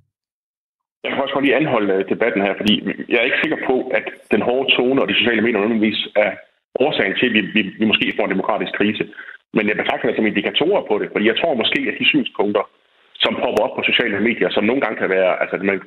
[1.04, 2.74] Jeg kan også godt lige anholde øh, debatten her, fordi
[3.12, 6.32] jeg er ikke sikker på, at den hårde tone og de sociale medier nødvendigvis er
[6.86, 9.04] årsagen til, at vi, vi, vi måske får en demokratisk krise.
[9.56, 12.64] Men jeg betragter det som indikatorer på det, fordi jeg tror måske, at de synspunkter,
[13.24, 15.80] som popper op på sociale medier, som nogle gange kan være, altså man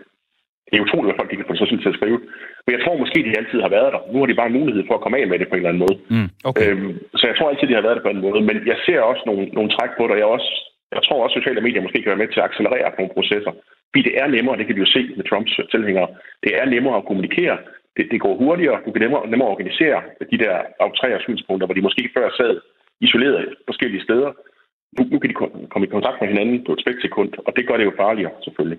[0.71, 2.19] det er utroligt, at folk kan få sådan til at skrive.
[2.65, 4.01] Men jeg tror måske, de altid har været der.
[4.13, 5.85] Nu har de bare mulighed for at komme af med det på en eller anden
[5.87, 5.97] måde.
[6.15, 6.63] Mm, okay.
[6.67, 8.41] øhm, så jeg tror altid, de har været der på en måde.
[8.49, 10.51] Men jeg ser også nogle, nogle træk på det, og jeg, også,
[10.97, 13.53] jeg tror også, at sociale medier måske kan være med til at accelerere nogle processer.
[13.91, 16.09] Fordi det er nemmere, det kan vi jo se med Trumps tilhængere,
[16.45, 17.57] det er nemmere at kommunikere.
[17.97, 19.99] Det, det går hurtigere, du kan nemmere, nemmere organisere
[20.33, 20.55] de der
[20.87, 22.55] aftrære synspunkter, hvor de måske før sad
[23.01, 24.31] isoleret forskellige steder.
[24.97, 25.37] Nu, nu kan de
[25.73, 28.79] komme i kontakt med hinanden på et splitsekund, og det gør det jo farligere, selvfølgelig.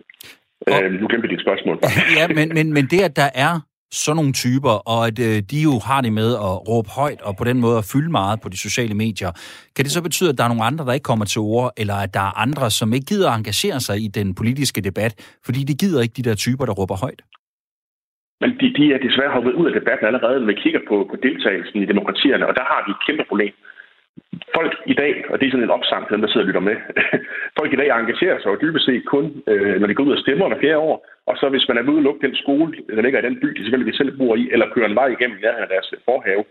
[0.68, 0.84] Og...
[0.84, 1.76] Øh, nu glemte dit spørgsmål.
[2.20, 3.54] ja, men, men, men det, at der er
[3.92, 7.34] sådan nogle typer, og at øh, de jo har det med at råbe højt og
[7.40, 9.32] på den måde at fylde meget på de sociale medier.
[9.76, 11.98] Kan det så betyde, at der er nogle andre, der ikke kommer til ord, eller
[12.06, 15.14] at der er andre, som ikke gider at engagere sig i den politiske debat,
[15.46, 17.22] fordi de gider ikke de der typer, der råber højt?
[18.42, 21.16] Men de, de er desværre hoppet ud af debatten allerede, når vi kigger på, på
[21.26, 23.54] deltagelsen i demokratierne, og der har vi et kæmpe problem
[24.58, 26.68] folk i dag, og det er sådan en opsang til dem, der sidder og lytter
[26.70, 26.78] med,
[27.60, 30.24] folk i dag engagerer sig jo dybest set kun, øh, når de går ud og
[30.24, 30.96] stemmer hver fjerde år,
[31.30, 33.48] og så hvis man er ude og lukke den skole, der ligger i den by,
[33.48, 36.44] de selvfølgelig selv bor i, eller kører en vej igennem nærheden af deres øh, forhave,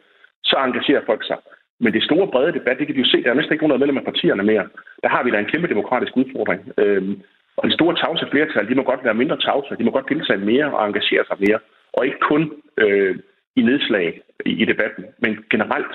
[0.44, 1.38] så engagerer folk sig.
[1.82, 3.80] Men det store brede debat, det kan vi jo se, der er næsten ikke nogen
[3.80, 4.64] medlem af partierne mere.
[5.02, 6.60] Der har vi da en kæmpe demokratisk udfordring.
[6.78, 7.22] Øhm,
[7.56, 10.46] og de store tavse flertal, de må godt være mindre tavse, de må godt deltage
[10.52, 11.58] mere og engagere sig mere,
[11.92, 12.42] og ikke kun
[12.78, 13.18] øh,
[13.56, 15.94] i nedslag i, i debatten, men generelt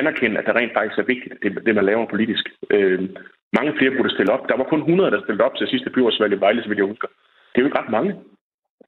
[0.00, 2.44] anerkende, at det rent faktisk er vigtigt, det, det man laver politisk.
[2.74, 3.00] Øh,
[3.58, 4.48] mange flere burde stille op.
[4.48, 6.92] Der var kun 100, der stillede op til sidste byrådsvalg i Vejle, så vidt jeg
[6.92, 7.08] husker.
[7.50, 8.10] Det er jo ikke ret mange.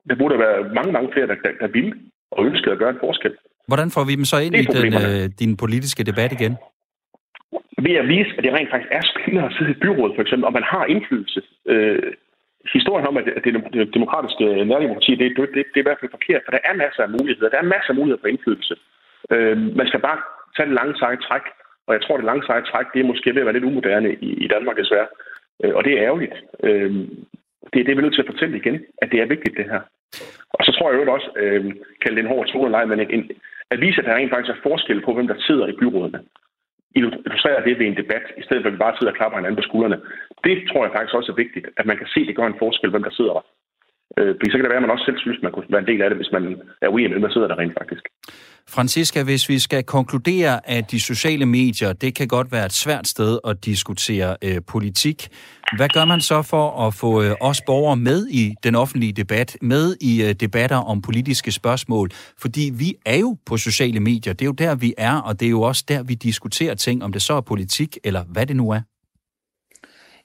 [0.08, 1.92] Der burde være mange, mange flere, der, der, der ville
[2.30, 3.34] og ønskede at gøre en forskel.
[3.70, 6.54] Hvordan får vi dem så ind i den, øh, din politiske debat igen?
[7.86, 10.44] Ved at vise, at det rent faktisk er spændende at sidde i byrådet, for eksempel,
[10.48, 11.40] og man har indflydelse.
[11.72, 12.12] Øh,
[12.76, 16.42] historien om, at det, demokratiske nærdemokrati, det, det, det, det er i hvert fald forkert,
[16.44, 17.48] for der er masser af muligheder.
[17.54, 18.74] Der er masser af muligheder for indflydelse.
[19.34, 20.18] Øh, man skal bare
[20.58, 21.46] tage det lange seje træk.
[21.86, 24.10] Og jeg tror, det lange seje træk, det er måske ved at være lidt umoderne
[24.14, 25.08] i, i Danmark desværre.
[25.64, 26.34] Øh, og det er ærgerligt.
[26.62, 26.90] Øh,
[27.72, 29.70] det er det, vi er nødt til at fortælle igen, at det er vigtigt, det
[29.72, 29.80] her.
[30.56, 31.64] Og så tror jeg jo også, øh,
[32.02, 33.30] kalde det en hård tone men en,
[33.70, 36.20] at vise, at der rent faktisk er forskel på, hvem der sidder i byrådene.
[36.94, 39.60] Illustrerer det ved en debat, i stedet for at vi bare sidder og klapper hinanden
[39.60, 40.00] på skuldrene.
[40.44, 42.62] Det tror jeg faktisk også er vigtigt, at man kan se, at det gør en
[42.64, 43.44] forskel, hvem der sidder der.
[44.18, 46.02] Øh, så kan det være, at man også selv synes, man kunne være en del
[46.02, 46.44] af det, hvis man
[46.82, 48.04] er uenig med, der sidder der rent faktisk.
[48.68, 53.06] Francisca, hvis vi skal konkludere, at de sociale medier, det kan godt være et svært
[53.08, 55.28] sted at diskutere øh, politik.
[55.76, 59.56] Hvad gør man så for at få øh, os borgere med i den offentlige debat,
[59.62, 62.10] med i øh, debatter om politiske spørgsmål?
[62.42, 65.46] Fordi vi er jo på sociale medier, det er jo der, vi er, og det
[65.46, 68.56] er jo også der, vi diskuterer ting, om det så er politik, eller hvad det
[68.56, 68.80] nu er.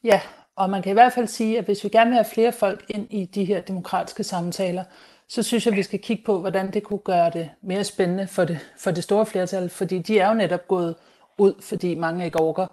[0.03, 0.19] Ja,
[0.55, 2.85] og man kan i hvert fald sige, at hvis vi gerne vil have flere folk
[2.89, 4.83] ind i de her demokratiske samtaler,
[5.27, 8.27] så synes jeg, at vi skal kigge på, hvordan det kunne gøre det mere spændende
[8.27, 10.95] for det, for det store flertal, fordi de er jo netop gået
[11.37, 12.67] ud, fordi mange ikke orker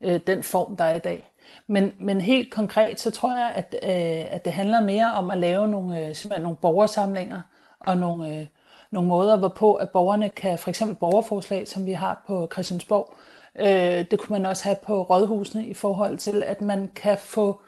[0.00, 1.30] øh, den form, der er i dag.
[1.66, 5.38] Men, men helt konkret, så tror jeg, at, øh, at det handler mere om at
[5.38, 7.40] lave nogle, øh, simpelthen nogle borgersamlinger
[7.80, 8.46] og nogle, øh,
[8.90, 13.14] nogle måder, hvorpå at borgerne kan, for eksempel borgerforslag, som vi har på Christiansborg,
[13.60, 17.60] øh, det kunne man også have på rådhusene i forhold til, at man kan få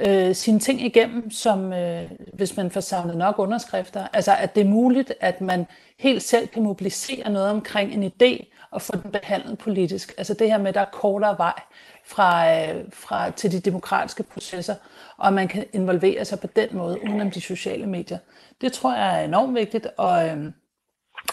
[0.00, 4.06] øh, sine ting igennem, som øh, hvis man får samlet nok underskrifter.
[4.12, 5.66] Altså at det er muligt, at man
[5.98, 10.14] helt selv kan mobilisere noget omkring en idé og få den behandlet politisk.
[10.18, 11.60] Altså det her med, at der er kortere vej
[12.04, 14.74] fra, øh, fra til de demokratiske processer,
[15.16, 18.18] og man kan involvere sig på den måde udenom de sociale medier.
[18.60, 20.52] Det tror jeg er enormt vigtigt, og, øh,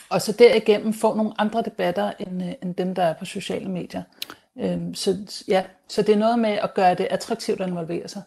[0.10, 3.70] og så derigennem få nogle andre debatter end, øh, end dem, der er på sociale
[3.70, 4.04] medier.
[4.60, 8.22] Øhm, så, ja, så det er noget med at gøre det attraktivt at involvere sig.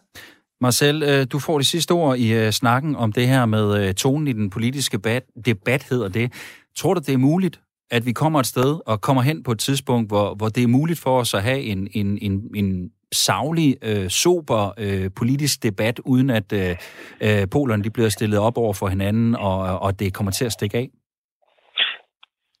[0.61, 3.93] Marcel, øh, du får de sidste ord i øh, snakken om det her med øh,
[3.93, 6.33] tonen i den politiske debat, debat hedder det.
[6.77, 7.59] Tror du, det er muligt,
[7.91, 10.67] at vi kommer et sted og kommer hen på et tidspunkt, hvor, hvor det er
[10.67, 15.99] muligt for os at have en, en, en, en savlig, øh, sober øh, politisk debat,
[15.99, 20.31] uden at øh, polerne de bliver stillet op over for hinanden, og, og det kommer
[20.31, 20.89] til at stikke af?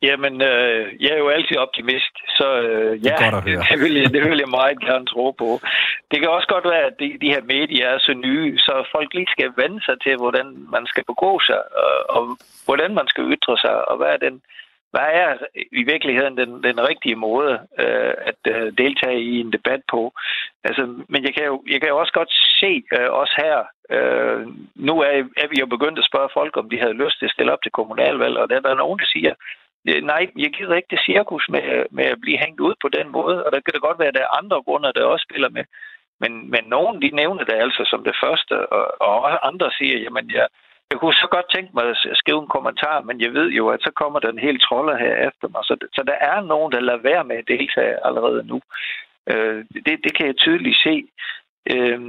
[0.07, 4.21] Jamen, øh, jeg er jo altid optimist, så øh, ja, det, det, vil jeg, det
[4.29, 5.49] vil jeg meget gerne tro på.
[6.11, 9.13] Det kan også godt være, at de, de her medier er så nye, så folk
[9.13, 12.23] lige skal vende sig til, hvordan man skal begå sig, og, og
[12.65, 14.41] hvordan man skal ytre sig, og hvad er, den,
[14.91, 15.29] hvad er
[15.71, 20.01] i virkeligheden den, den rigtige måde øh, at øh, deltage i en debat på.
[20.63, 23.55] Altså, men jeg kan, jo, jeg kan jo også godt se øh, os her,
[23.95, 24.41] øh,
[24.75, 25.11] nu er,
[25.43, 27.63] er vi jo begyndt at spørge folk, om de havde lyst til at stille op
[27.63, 29.33] til kommunalvalg, og der er der nogen, der siger,
[29.89, 33.07] Øh, nej, jeg gider ikke det cirkus med, med at blive hængt ud på den
[33.17, 35.49] måde, og der kan det godt være, at der er andre grunde, der også spiller
[35.49, 35.65] med.
[36.19, 40.31] Men, men nogen, de nævner det altså som det første, og, og andre siger, jamen,
[40.31, 40.47] jeg,
[40.91, 43.81] jeg kunne så godt tænke mig at skrive en kommentar, men jeg ved jo, at
[43.81, 45.61] så kommer der en hel troller her efter mig.
[45.63, 48.61] Så, så der er nogen, der lader være med at deltage allerede nu.
[49.31, 50.95] Øh, det, det kan jeg tydeligt se.
[51.73, 51.99] Øh,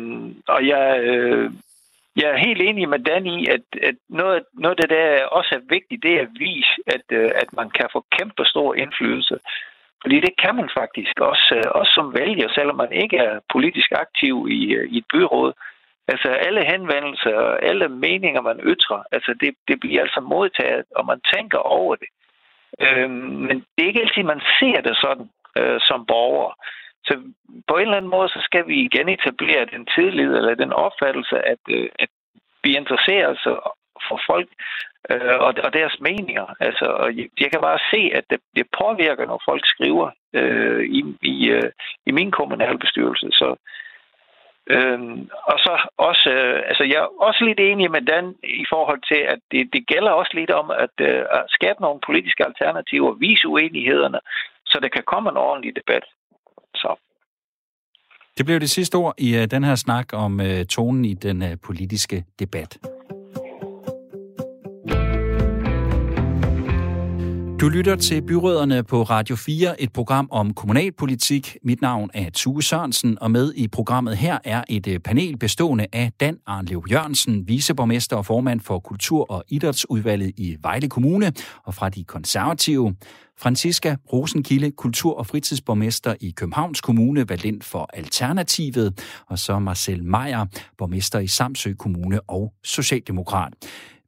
[0.48, 1.50] og jeg, øh,
[2.16, 5.54] jeg er helt enig med Dan i, at, at noget, noget af det, der også
[5.54, 9.38] er vigtigt, det er at vise, at, øh, at man kan få kæmpe stor indflydelse.
[10.02, 13.90] Fordi det kan man faktisk også, øh, også som vælger, selvom man ikke er politisk
[13.92, 15.52] aktiv i, øh, i et byråd.
[16.08, 21.06] Altså alle henvendelser og alle meninger, man ytrer, altså det, det bliver altså modtaget, og
[21.06, 22.08] man tænker over det.
[22.80, 26.52] Øhm, men det er ikke altid, man ser det sådan øh, som borger.
[27.06, 27.14] Så
[27.68, 31.36] på en eller anden måde, så skal vi igen etablere den tillid eller den opfattelse,
[31.52, 32.08] at, øh, at
[32.62, 33.46] vi interesserer os
[34.08, 34.48] for folk
[35.10, 36.46] øh, og, og deres meninger.
[36.60, 40.84] Altså, og jeg, jeg kan bare se, at det, det påvirker, når folk skriver øh,
[40.84, 41.70] i, i, øh,
[42.06, 43.28] i min kommunalbestyrelse.
[43.32, 43.56] Så,
[44.66, 45.00] øh,
[45.50, 49.20] og så også, øh, altså jeg er også lidt enig med Dan i forhold til,
[49.32, 53.48] at det, det gælder også lidt om at, øh, at skabe nogle politiske alternativer, vise
[53.48, 54.20] uenighederne,
[54.66, 56.04] så der kan komme en ordentlig debat.
[58.38, 61.42] Det blev det sidste ord i uh, den her snak om uh, tonen i den
[61.42, 62.78] uh, politiske debat.
[67.64, 71.56] Du lytter til Byråderne på Radio 4, et program om kommunalpolitik.
[71.62, 75.86] Mit navn er Tue Sørensen, og med i programmet her er et øh, panel bestående
[75.92, 81.32] af Dan Arnlev Jørgensen, viceborgmester og formand for Kultur- og Idrætsudvalget i Vejle Kommune,
[81.64, 82.94] og fra de konservative,
[83.38, 90.04] Franziska Rosenkilde, kultur- og fritidsborgmester i Københavns Kommune, valgt ind for Alternativet, og så Marcel
[90.04, 90.46] Meier,
[90.78, 93.52] borgmester i Samsø Kommune og Socialdemokrat.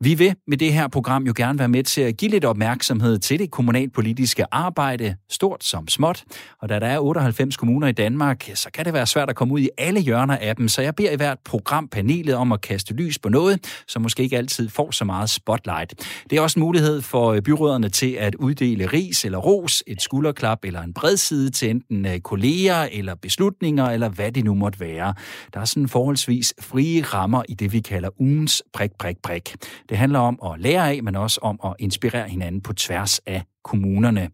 [0.00, 3.18] Vi vil med det her program jo gerne være med til at give lidt opmærksomhed
[3.18, 6.24] til det kommunalpolitiske arbejde, stort som småt.
[6.62, 9.54] Og da der er 98 kommuner i Danmark, så kan det være svært at komme
[9.54, 12.60] ud i alle hjørner af dem, så jeg beder i hvert program panelet om at
[12.60, 15.94] kaste lys på noget, som måske ikke altid får så meget spotlight.
[16.30, 20.02] Det er også en mulighed for øh, byråderne til at uddele ris eller ros, et
[20.02, 24.80] skulderklap eller en bredside til enten øh, kolleger eller beslutninger eller hvad det nu måtte
[24.80, 25.14] være.
[25.54, 29.56] Der er sådan forholdsvis frie rammer i det, vi kalder ugens prik, prik, prik.
[29.88, 33.42] Det handler om at lære af, men også om at inspirere hinanden på tværs af
[33.64, 34.30] kommunerne.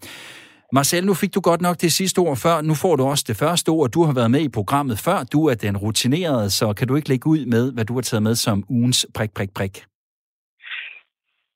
[0.73, 2.61] Marcel, nu fik du godt nok det sidste ord før.
[2.61, 3.91] Nu får du også det første ord.
[3.91, 5.19] Du har været med i programmet før.
[5.33, 8.23] Du er den rutinerede, så kan du ikke lægge ud med, hvad du har taget
[8.23, 9.75] med som ugens prik, prik, prik?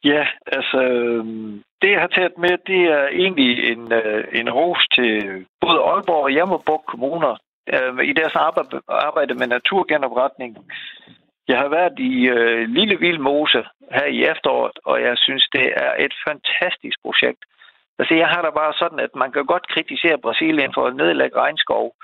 [0.04, 4.82] Ja, altså øhm, det jeg har taget med, det er egentlig en, øh, en ros
[4.96, 5.10] til
[5.60, 7.34] både Aalborg og Jammerborg kommuner
[7.74, 10.58] øh, i deres arbejde, arbejde med naturgenopretning.
[11.48, 15.92] Jeg har været i øh, Lille Vildmose her i efteråret, og jeg synes, det er
[16.04, 17.42] et fantastisk projekt.
[17.98, 21.36] Altså, jeg har da bare sådan, at man kan godt kritisere Brasilien for at nedlægge
[21.36, 21.94] regnskov,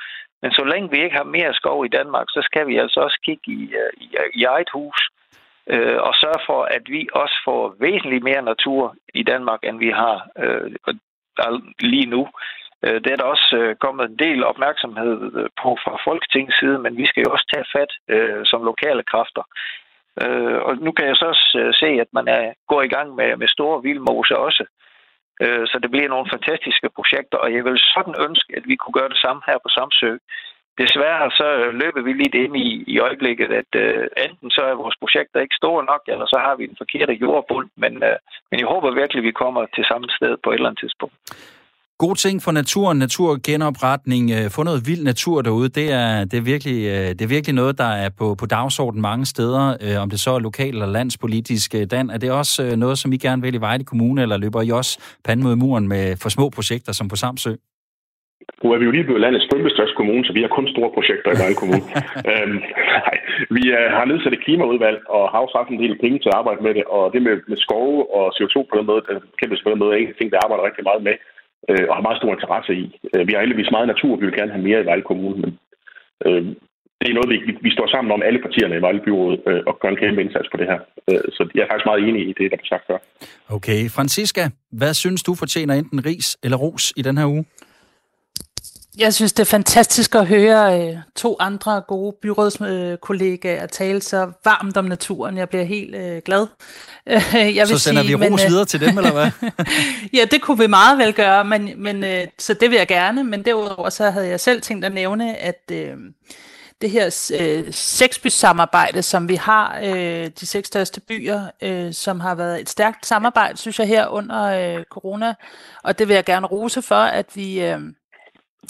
[0.42, 3.18] men så længe vi ikke har mere skov i Danmark, så skal vi altså også
[3.24, 5.00] kigge i, øh, i, øh, i eget hus
[5.66, 9.90] øh, og sørge for, at vi også får væsentligt mere natur i Danmark, end vi
[9.90, 10.70] har øh,
[11.80, 12.28] lige nu.
[12.84, 16.78] Øh, det er der også øh, kommet en del opmærksomhed øh, på fra Folketingets side,
[16.78, 17.92] men vi skal jo også tage fat
[18.50, 19.44] som lokale kræfter.
[20.66, 21.48] Og nu kan jeg så også
[21.82, 24.64] se, at man er, går i gang med, med store vildmose også.
[25.70, 29.08] Så det bliver nogle fantastiske projekter, og jeg vil sådan ønske, at vi kunne gøre
[29.08, 30.10] det samme her på Samsø.
[30.78, 31.48] Desværre så
[31.80, 35.60] løber vi lidt ind i, i øjeblikket, at uh, enten så er vores projekter ikke
[35.62, 38.16] store nok, eller så har vi den forkerte jordbund, men, uh,
[38.50, 41.16] men jeg håber virkelig, at vi kommer til samme sted på et eller andet tidspunkt.
[42.06, 46.46] Gode ting for naturen, naturgenopretning, øh, få noget vild natur derude, det er, det er,
[46.52, 50.08] virkelig, øh, det er virkelig noget, der er på, på dagsordenen mange steder, øh, om
[50.12, 51.68] det så er lokalt eller landspolitisk.
[51.94, 54.70] Dan, er det også noget, som I gerne vil i Vejle Kommune, eller løber I
[54.80, 54.92] også
[55.26, 57.52] pande mod muren med for små projekter som på Samsø?
[58.62, 61.30] Nu er vi jo lige blevet landets største kommune, så vi har kun store projekter
[61.32, 61.84] i Vejle Kommune.
[62.30, 62.58] øhm,
[63.06, 63.16] nej,
[63.56, 66.38] vi uh, har nedsat et klimaudvalg og har også haft en del penge til at
[66.40, 69.02] arbejde med det, og det med, med skove og CO2 på den måde,
[69.38, 71.16] kæmpe på den måde, er en ting, der arbejder rigtig meget med
[71.70, 72.84] øh, og har meget stor interesse i.
[73.14, 75.50] Øh, vi har heldigvis meget natur, vi vil gerne have mere i Vejle Kommune, men
[76.26, 76.44] øh,
[77.00, 79.74] det er noget, vi, vi står sammen om alle partierne i Vejle Byrådet øh, og
[79.80, 80.80] gør en kæmpe indsats på det her.
[81.10, 82.98] Øh, så jeg er faktisk meget enig i det, der blev sagt før.
[83.56, 83.80] Okay.
[83.96, 84.44] Francisca,
[84.80, 87.44] hvad synes du fortjener enten ris eller ros i den her uge?
[88.98, 94.76] Jeg synes, det er fantastisk at høre øh, to andre gode byrådskollegaer tale så varmt
[94.76, 95.36] om naturen.
[95.36, 96.46] Jeg bliver helt øh, glad.
[97.34, 99.50] jeg vil så sender sige, vi ros men, videre til dem, eller hvad?
[100.18, 103.24] ja, det kunne vi meget vel gøre, men, men, øh, så det vil jeg gerne.
[103.24, 105.96] Men derudover så havde jeg selv tænkt at nævne, at øh,
[106.80, 112.34] det her øh, seksby-samarbejde, som vi har, øh, de seks største byer, øh, som har
[112.34, 115.34] været et stærkt samarbejde, synes jeg, her under øh, corona.
[115.82, 117.60] Og det vil jeg gerne rose for, at vi...
[117.60, 117.80] Øh,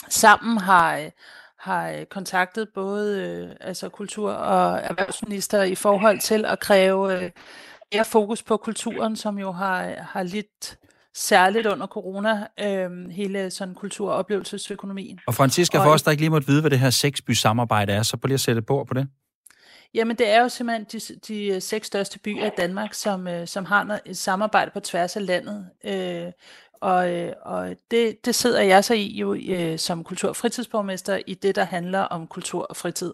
[0.09, 1.11] sammen har,
[1.59, 7.31] har kontaktet både øh, altså kultur- og erhvervsminister i forhold til at kræve øh,
[7.93, 10.79] mere fokus på kulturen, som jo har, har lidt
[11.15, 15.21] særligt under corona, øh, hele sådan kultur- og oplevelsesøkonomien.
[15.27, 18.17] Og Francisca, for os, der ikke lige måtte vide, hvad det her seksby-samarbejde er, så
[18.17, 19.09] prøv lige at sætte på på det.
[19.95, 23.65] Jamen, det er jo simpelthen de, de seks største byer i Danmark, som, øh, som
[23.65, 25.67] har et samarbejde på tværs af landet.
[25.85, 26.33] Øh,
[26.83, 31.19] og, øh, og det, det sidder jeg så i jo øh, som kultur- og fritidsborgmester
[31.27, 33.13] i det, der handler om kultur og fritid.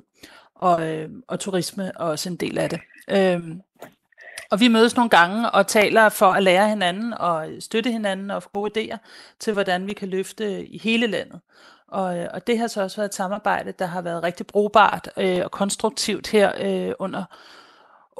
[0.54, 2.80] Og, øh, og turisme er også en del af det.
[3.10, 3.60] Øhm,
[4.50, 8.42] og vi mødes nogle gange og taler for at lære hinanden og støtte hinanden og
[8.42, 8.96] få gode idéer
[9.40, 11.40] til, hvordan vi kan løfte i hele landet.
[11.88, 15.10] Og, øh, og det har så også været et samarbejde, der har været rigtig brugbart
[15.16, 17.24] øh, og konstruktivt her øh, under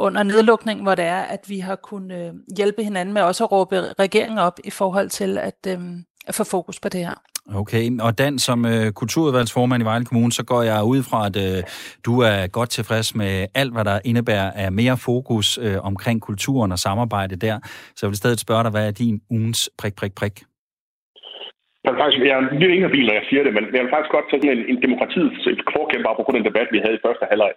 [0.01, 3.53] under nedlukningen, hvor det er, at vi har kunnet øh, hjælpe hinanden med også at
[3.53, 5.79] råbe regeringen op i forhold til at, øh,
[6.29, 7.15] at få fokus på det her.
[7.63, 11.37] Okay, og Dan, som øh, kulturudvalgsformand i Vejle Kommune, så går jeg ud fra, at
[11.47, 11.61] øh,
[12.07, 16.73] du er godt tilfreds med alt, hvad der indebærer af mere fokus øh, omkring kulturen
[16.73, 17.57] og samarbejde der.
[17.97, 20.37] Så jeg vil stadig spørge dig, hvad er din ugens prik, prik, prik?
[21.85, 24.13] Jeg vil faktisk, jeg er lidt inhabil, når jeg siger det, men jeg vil faktisk
[24.17, 25.41] godt tage sådan en, en demokratiets
[25.77, 27.53] forkæmper på den debat, vi havde i første halvleg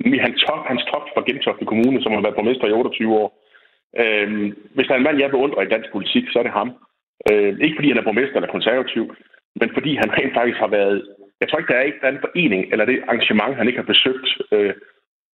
[0.00, 3.28] nemlig hans, top, hans top fra Gentofte Kommune, som har været borgmester i 28 år.
[4.02, 4.28] Øh,
[4.74, 6.70] hvis der er en mand, jeg beundrer i dansk politik, så er det ham.
[7.30, 9.04] Øh, ikke fordi han er borgmester eller konservativ,
[9.60, 10.96] men fordi han rent faktisk har været...
[11.40, 14.28] Jeg tror ikke, der er ikke en forening eller det arrangement, han ikke har besøgt.
[14.52, 14.74] Øh,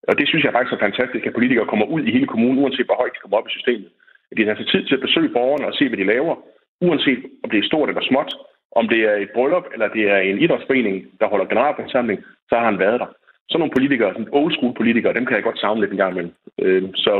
[0.09, 2.87] og det synes jeg faktisk er fantastisk, at politikere kommer ud i hele kommunen, uanset
[2.87, 3.89] hvor højt de kommer op i systemet.
[4.31, 6.35] At de har sig tid til at besøge borgerne og se, hvad de laver,
[6.81, 8.33] uanset om det er stort eller småt,
[8.73, 12.19] om det er et bryllup, eller det er en idrætsforening, der holder generalforsamling,
[12.49, 13.11] så har han været der
[13.51, 16.13] sådan nogle politikere, sådan old school politikere, dem kan jeg godt savne lidt en gang
[16.13, 16.35] imellem.
[16.63, 17.15] Øh, så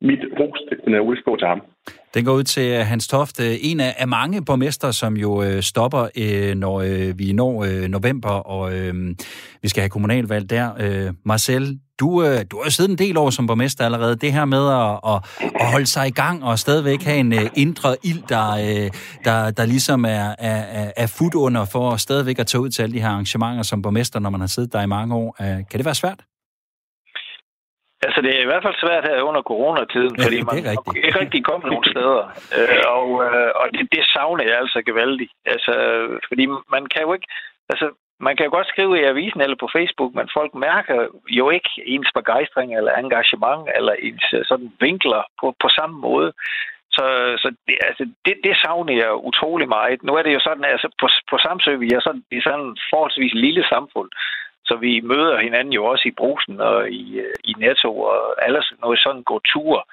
[0.00, 1.60] mit ros, den er ude til ham.
[2.14, 5.62] Den går ud til øh, Hans Toft, øh, en af mange borgmester, som jo øh,
[5.62, 6.04] stopper,
[6.54, 6.76] når
[7.20, 9.16] vi når november, og øhm,
[9.62, 10.66] vi skal have kommunalvalg der.
[11.24, 12.08] Marcel, du,
[12.50, 14.16] du har jo siddet en del år som borgmester allerede.
[14.16, 15.18] Det her med at, at,
[15.62, 18.46] at holde sig i gang og stadigvæk have en indre ild, der,
[19.24, 22.94] der, der ligesom er, er, er fut under for stadigvæk at tage ud til alle
[22.96, 25.36] de her arrangementer som borgmester, når man har siddet der i mange år.
[25.38, 26.20] Kan det være svært?
[28.06, 31.40] Altså, det er i hvert fald svært her under coronatiden, ja, fordi man ikke rigtig
[31.50, 32.22] kommet nogen steder.
[32.56, 35.32] Øh, og øh, og det, det savner jeg altså gevaldigt.
[35.54, 35.74] Altså,
[36.28, 36.44] fordi
[36.74, 37.28] man kan jo ikke...
[37.72, 37.86] Altså,
[38.20, 41.70] man kan jo godt skrive i avisen eller på Facebook, men folk mærker jo ikke
[41.84, 46.32] ens begejstring eller engagement eller ens øh, sådan vinkler på, på samme måde.
[46.96, 47.04] Så,
[47.42, 50.02] så det, altså, det, det savner jeg utrolig meget.
[50.02, 52.42] Nu er det jo sådan, at altså, på, på Samsø, vi er sådan, det er
[52.42, 54.10] sådan en forholdsvis lille samfund.
[54.64, 58.72] Så vi møder hinanden jo også i brusen og i, øh, i Netto og alles
[58.82, 59.88] noget sådan går tur.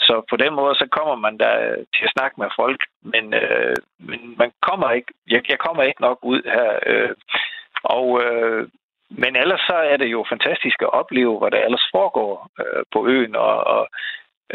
[0.00, 1.54] Så på den måde, så kommer man der
[1.94, 6.00] til at snakke med folk, men, øh, men man kommer ikke, jeg, jeg kommer ikke
[6.00, 6.78] nok ud her.
[6.86, 7.10] Øh,
[7.84, 8.68] og, øh,
[9.22, 13.06] men ellers så er det jo fantastisk at opleve, hvad der ellers foregår øh, på
[13.14, 13.82] øen, og, og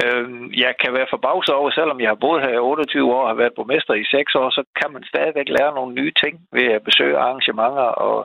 [0.04, 0.26] øh,
[0.64, 3.42] jeg kan være forbavset over, selvom jeg har boet her i 28 år og har
[3.42, 6.84] været borgmester i 6 år, så kan man stadigvæk lære nogle nye ting ved at
[6.84, 8.18] besøge arrangementer og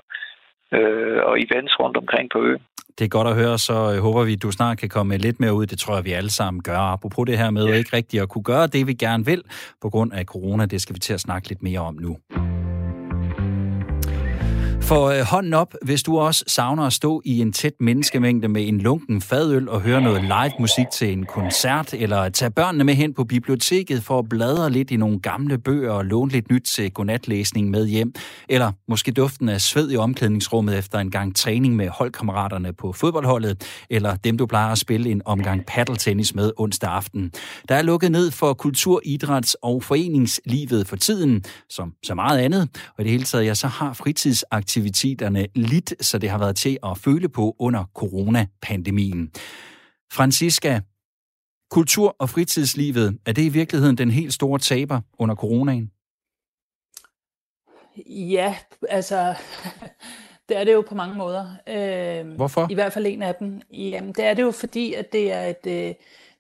[0.77, 2.63] øh, og events rundt omkring på øen.
[2.99, 5.55] Det er godt at høre, så håber vi, at du snart kan komme lidt mere
[5.55, 5.67] ud.
[5.67, 6.79] Det tror jeg, vi alle sammen gør.
[6.79, 7.75] Apropos det her med ja.
[7.75, 9.43] ikke rigtigt at kunne gøre det, vi gerne vil,
[9.83, 12.17] på grund af corona, det skal vi til at snakke lidt mere om nu.
[14.85, 18.69] For øh, hånden op, hvis du også savner at stå i en tæt menneskemængde med
[18.69, 22.95] en lunken fadøl og høre noget live musik til en koncert, eller tage børnene med
[22.95, 26.63] hen på biblioteket for at bladre lidt i nogle gamle bøger og låne lidt nyt
[26.63, 28.15] til godnatlæsning med hjem,
[28.49, 33.85] eller måske duften af sved i omklædningsrummet efter en gang træning med holdkammeraterne på fodboldholdet,
[33.91, 37.33] eller dem, du plejer at spille en omgang paddeltennis med onsdag aften.
[37.69, 42.69] Der er lukket ned for kultur, idræts- og foreningslivet for tiden, som så meget andet,
[42.87, 46.57] og i det hele taget, ja, så har fritidsaktiviteter aktiviteterne lidt, så det har været
[46.57, 49.31] til at føle på under coronapandemien.
[50.13, 50.81] Francisca,
[51.71, 55.91] kultur- og fritidslivet, er det i virkeligheden den helt store taber under coronaen?
[58.07, 58.57] Ja,
[58.89, 59.35] altså,
[60.49, 61.47] det er det jo på mange måder.
[61.69, 62.67] Øh, Hvorfor?
[62.71, 63.61] I hvert fald en af dem.
[63.73, 65.95] Jamen, det er det jo fordi, at det er et, øh,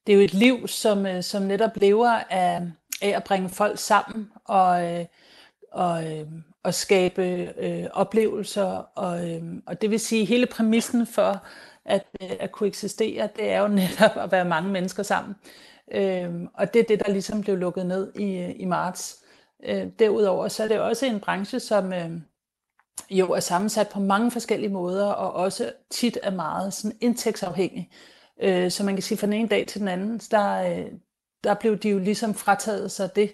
[0.07, 2.63] det er jo et liv, som, øh, som netop lever af,
[3.03, 5.05] af at bringe folk sammen og, øh,
[5.73, 6.05] og,
[6.65, 7.23] at skabe
[7.59, 11.47] øh, oplevelser, og, øh, og det vil sige, hele præmissen for
[11.85, 15.35] at, øh, at kunne eksistere, det er jo netop at være mange mennesker sammen.
[15.93, 19.25] Øh, og det er det, der ligesom blev lukket ned i, øh, i marts.
[19.65, 22.11] Øh, derudover så er det også en branche, som øh,
[23.11, 27.91] jo er sammensat på mange forskellige måder, og også tit er meget sådan indtægtsafhængig.
[28.43, 30.87] Øh, så man kan sige, fra den ene dag til den anden, der, øh,
[31.45, 33.33] der blev de jo ligesom frataget sig det,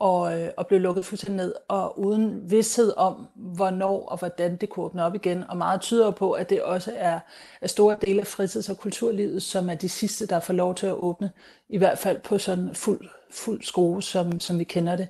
[0.00, 4.68] og, øh, og blev lukket fuldstændig ned, og uden vidshed om, hvornår og hvordan det
[4.68, 5.44] kunne åbne op igen.
[5.48, 7.20] Og meget tyder på, at det også er,
[7.60, 10.86] er store dele af fritids- og kulturlivet, som er de sidste, der får lov til
[10.86, 11.30] at åbne,
[11.68, 15.08] i hvert fald på sådan fuld, fuld skrue, som, som vi kender det.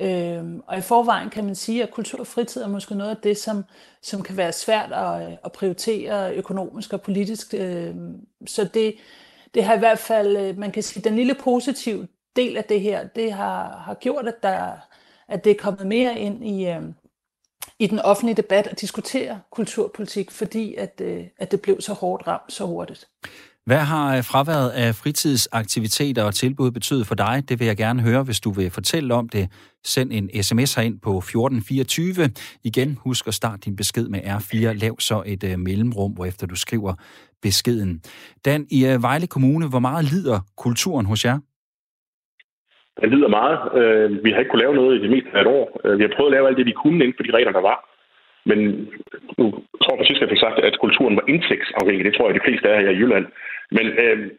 [0.00, 3.16] Øhm, og i forvejen kan man sige, at kultur og fritid er måske noget af
[3.16, 3.64] det, som,
[4.02, 7.54] som kan være svært at, at prioritere økonomisk og politisk.
[7.58, 8.94] Øhm, så det,
[9.54, 12.80] det har i hvert fald, øh, man kan sige, den lille positive del af det
[12.80, 14.72] her, det har, har gjort, at, der,
[15.28, 16.82] at det er kommet mere ind i, øh,
[17.78, 22.26] i den offentlige debat at diskutere kulturpolitik, fordi at, øh, at det blev så hårdt
[22.26, 23.08] ramt så hurtigt.
[23.66, 27.44] Hvad har øh, fraværet af fritidsaktiviteter og tilbud betydet for dig?
[27.48, 29.48] Det vil jeg gerne høre, hvis du vil fortælle om det.
[29.84, 32.30] Send en sms herind på 1424.
[32.64, 34.56] Igen, husk at starte din besked med R4.
[34.56, 36.94] Lav så et uh, mellemrum, efter du skriver
[37.42, 38.02] beskeden.
[38.44, 41.38] Dan, i uh, Vejle Kommune, hvor meget lider kulturen hos jer?
[43.00, 43.58] Den lider meget.
[43.80, 45.80] Øh, vi har ikke kunnet lave noget i det meste af et år.
[45.84, 47.68] Øh, vi har prøvet at lave alt det, vi kunne inden for de regler, der
[47.70, 47.78] var.
[48.50, 48.58] Men
[49.38, 49.44] nu
[49.82, 52.04] tror jeg, at jeg fik sagt, at kulturen var indtægtsafhængig.
[52.04, 53.26] Det tror jeg, de fleste er her i Jylland.
[53.70, 54.30] Men øh,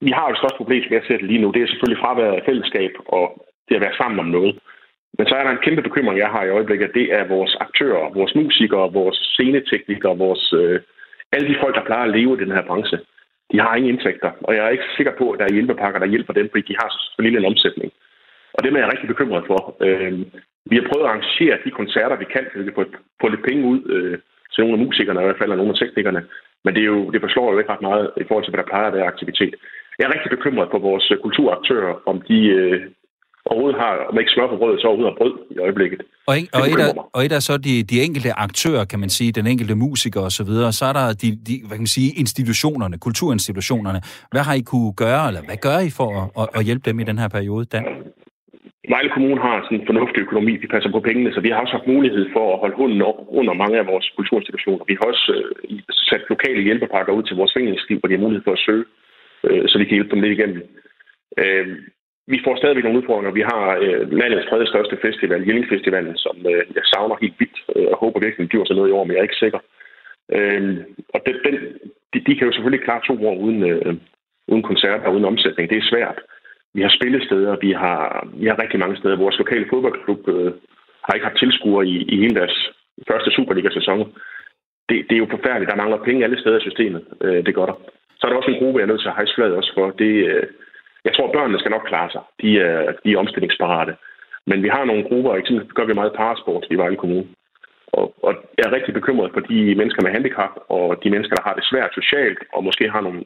[0.00, 1.50] vi har jo et største problem, som jeg ser det lige nu.
[1.50, 3.24] Det er selvfølgelig fraværet af fællesskab og
[3.68, 4.58] det at være sammen om noget.
[5.18, 6.94] Men så er der en kæmpe bekymring, jeg har i øjeblikket.
[6.94, 10.80] Det er vores aktører, vores musikere, vores sceneteknikere, vores, øh,
[11.32, 12.98] alle de folk, der plejer at leve i den her branche
[13.52, 16.12] de har ingen indtægter, og jeg er ikke sikker på, at der er hjælpepakker, der
[16.14, 17.92] hjælper dem, fordi de har så lille en omsætning.
[18.54, 19.60] Og det er jeg rigtig bekymret for.
[19.86, 20.12] Øh,
[20.70, 22.84] vi har prøvet at arrangere de koncerter, vi kan, så vi kan få,
[23.20, 24.18] få lidt penge ud øh,
[24.52, 26.22] til nogle af musikerne, i hvert fald, og nogle af teknikerne.
[26.64, 28.70] Men det, er jo, det forslår jo ikke ret meget i forhold til, hvad der
[28.70, 29.54] plejer at være aktivitet.
[29.98, 32.80] Jeg er rigtig bekymret for vores kulturaktører, om de, øh,
[33.50, 36.00] overhovedet har, om ikke smør på brødet, så overhovedet har brød i øjeblikket.
[36.26, 39.10] Og, en, og, et af, og et af så de, de enkelte aktører, kan man
[39.16, 41.96] sige, den enkelte musiker og så videre, så er der de, de hvad kan man
[41.98, 44.00] sige, institutionerne, kulturinstitutionerne.
[44.32, 47.00] Hvad har I kunne gøre, eller hvad gør I for at, at, at hjælpe dem
[47.00, 47.84] i den her periode, Dan?
[48.94, 50.52] Vejle Kommune har sådan en fornuftig økonomi.
[50.64, 53.18] Vi passer på pengene, så vi har også haft mulighed for at holde hunden op
[53.38, 54.84] under mange af vores kulturinstitutioner.
[54.90, 55.78] Vi har også øh,
[56.08, 58.84] sat lokale hjælpepakker ud til vores foreningsliv, hvor de har mulighed for at søge,
[59.46, 60.60] øh, så vi kan hjælpe dem lidt igennem.
[61.42, 61.66] Øh,
[62.26, 63.38] vi får stadigvæk nogle udfordringer.
[63.40, 67.86] Vi har øh, landets tredje største festival, Jellingfestivalen, som øh, jeg savner helt vildt, øh,
[67.92, 69.60] og håber virkelig, den bliver til noget i år, men jeg er ikke sikker.
[70.36, 70.62] Øh,
[71.14, 71.54] og den, den,
[72.12, 73.94] de, de kan jo selvfølgelig klare to år uden, øh,
[74.48, 75.70] uden koncerter og uden omsætning.
[75.70, 76.18] Det er svært.
[76.74, 79.16] Vi har spillesteder, vi har, vi har rigtig mange steder.
[79.24, 80.52] Vores lokale fodboldklub øh,
[81.04, 82.56] har ikke haft tilskuere i, i hele deres
[83.08, 83.98] første Superliga-sæson.
[84.88, 85.70] Det, det er jo forfærdeligt.
[85.70, 87.02] Der mangler penge alle steder i systemet.
[87.24, 87.76] Øh, det gør der.
[88.18, 89.90] Så er der også en gruppe, jeg er nødt til at hejse også for.
[89.90, 90.46] Det, øh,
[91.04, 92.22] jeg tror, børnene skal nok klare sig.
[92.42, 93.94] De er, de er omstillingsparate.
[94.46, 97.26] Men vi har nogle grupper, eksempel gør vi meget parasport i Vejle Kommune.
[97.98, 101.46] Og, og jeg er rigtig bekymret for de mennesker med handicap, og de mennesker, der
[101.48, 103.22] har det svært socialt, og måske har nogle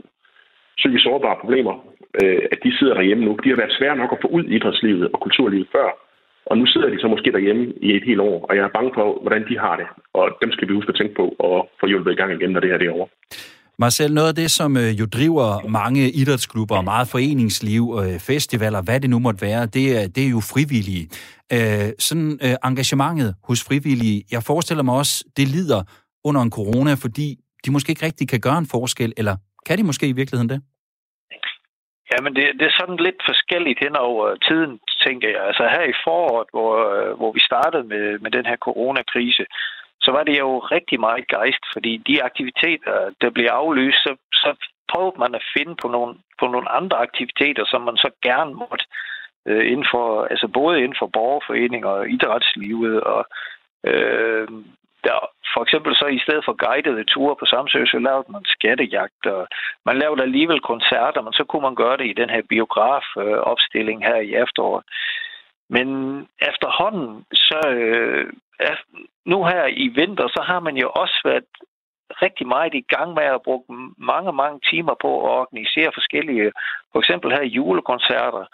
[0.76, 1.74] psykisk sårbare problemer,
[2.22, 3.32] øh, at de sidder derhjemme nu.
[3.44, 5.88] De har været svære nok at få ud i idrætslivet og kulturlivet før,
[6.50, 8.90] og nu sidder de så måske derhjemme i et helt år, og jeg er bange
[8.94, 9.86] for, hvordan de har det.
[10.12, 12.60] Og dem skal vi huske at tænke på og få hjulpet i gang igen, når
[12.60, 13.06] det her det er over.
[13.84, 19.00] Marcel, noget af det, som øh, jo driver mange idrætsklubber, meget foreningsliv, øh, festivaler, hvad
[19.00, 21.04] det nu måtte være, det er, det er jo frivillige.
[21.56, 25.80] Øh, sådan øh, engagementet hos frivillige, jeg forestiller mig også, det lider
[26.28, 27.26] under en corona, fordi
[27.64, 29.34] de måske ikke rigtig kan gøre en forskel, eller
[29.66, 30.60] kan de måske i virkeligheden det?
[32.12, 34.72] Jamen, det, det er sådan lidt forskelligt hen over tiden,
[35.06, 35.42] tænker jeg.
[35.48, 36.72] Altså her i foråret, hvor,
[37.20, 39.44] hvor vi startede med, med den her coronakrise,
[40.00, 44.50] så var det jo rigtig meget gejst, fordi de aktiviteter, der blev aflyst, så, så
[44.92, 48.84] prøvede man at finde på nogle, på nogle andre aktiviteter, som man så gerne måtte
[49.46, 53.26] øh, inden for, altså både inden for borgerforeninger og idrætslivet og
[53.86, 54.48] øh,
[55.04, 55.18] der,
[55.54, 59.48] for eksempel så i stedet for guidede ture på Samsø, så lavede man skattejagt, og
[59.86, 64.16] man lavede alligevel koncerter, men så kunne man gøre det i den her biografopstilling her
[64.16, 64.84] i efteråret.
[65.70, 65.88] Men
[66.50, 68.32] efterhånden, så øh,
[69.26, 71.44] nu her i vinter, så har man jo også været
[72.22, 73.64] rigtig meget i gang med at bruge
[73.98, 76.52] mange, mange timer på at organisere forskellige,
[76.92, 78.44] for eksempel her julekoncerter.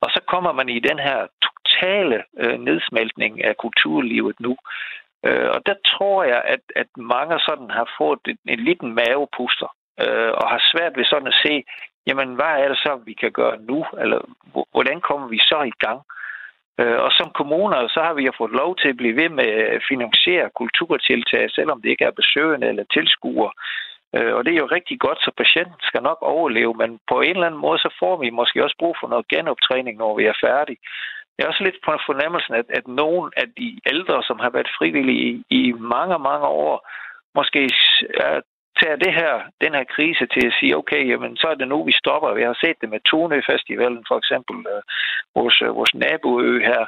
[0.00, 4.56] Og så kommer man i den her totale øh, nedsmeltning af kulturlivet nu.
[5.24, 9.68] Øh, og der tror jeg, at, at mange sådan har fået en, en liten mavepuster
[10.00, 11.64] øh, og har svært ved sådan at se,
[12.06, 13.86] jamen hvad er det så, vi kan gøre nu?
[14.02, 14.20] Eller
[14.72, 16.00] hvordan kommer vi så i gang?
[16.80, 19.50] Øh, og som kommuner, så har vi jo fået lov til at blive ved med
[19.76, 23.50] at finansiere kulturtiltag, selvom det ikke er besøgende eller tilskuer.
[24.16, 27.30] Øh, og det er jo rigtig godt, så patienten skal nok overleve, men på en
[27.36, 30.36] eller anden måde, så får vi måske også brug for noget genoptræning, når vi er
[30.46, 30.78] færdige.
[31.36, 34.74] Jeg er også lidt på fornemmelsen, at, at nogle af de ældre, som har været
[34.78, 36.74] frivillige i, i mange, mange år,
[37.34, 37.62] måske
[38.14, 38.40] er,
[38.80, 39.32] tager det her,
[39.64, 42.34] den her krise til at sige, okay, jamen, så er det nu, vi stopper.
[42.34, 44.82] Vi har set det med Tune Festivalen, for eksempel øh,
[45.36, 46.82] vores, øh, vores naboø her.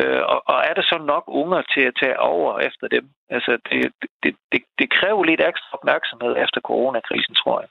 [0.00, 3.04] Øh, og, og er der så nok unger til at tage over efter dem?
[3.30, 7.68] Altså, det, det, det, det kræver lidt ekstra opmærksomhed efter coronakrisen, tror jeg.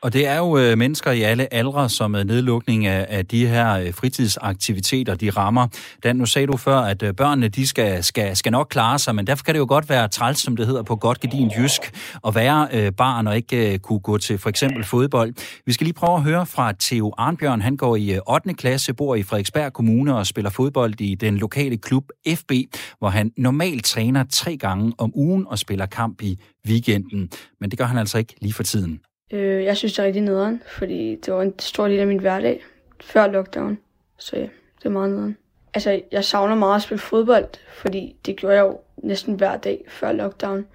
[0.00, 3.46] Og det er jo øh, mennesker i alle aldre, som med nedlukning af, af de
[3.46, 5.66] her øh, fritidsaktiviteter, de rammer.
[6.04, 9.14] Dan, nu sagde du før, at øh, børnene de skal, skal, skal nok klare sig,
[9.14, 11.82] men derfor kan det jo godt være træls, som det hedder på godt gedin jysk,
[12.26, 15.34] at være øh, barn og ikke øh, kunne gå til for eksempel fodbold.
[15.66, 17.60] Vi skal lige prøve at høre fra Theo Arnbjørn.
[17.60, 18.54] Han går i øh, 8.
[18.54, 22.52] klasse, bor i Frederiksberg Kommune og spiller fodbold i den lokale klub FB,
[22.98, 26.38] hvor han normalt træner tre gange om ugen og spiller kamp i
[26.68, 27.30] weekenden.
[27.60, 29.00] Men det gør han altså ikke lige for tiden.
[29.32, 32.20] Øh, jeg synes, det er rigtig nederen, fordi det var en stor del af min
[32.20, 32.64] hverdag
[33.00, 33.78] før lockdown.
[34.18, 34.42] Så ja,
[34.78, 35.36] det er meget nederen.
[35.74, 39.84] Altså, jeg savner meget at spille fodbold, fordi det gjorde jeg jo næsten hver dag
[39.88, 40.66] før lockdown.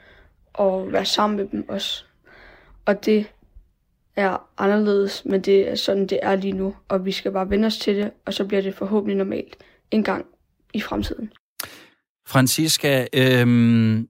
[0.53, 2.05] Og være sammen med dem også.
[2.85, 3.25] Og det
[4.15, 6.75] er anderledes, men det er sådan, det er lige nu.
[6.87, 9.57] Og vi skal bare vende os til det, og så bliver det forhåbentlig normalt
[9.91, 10.25] en gang
[10.73, 11.31] i fremtiden.
[12.27, 14.07] Francisca, øhm,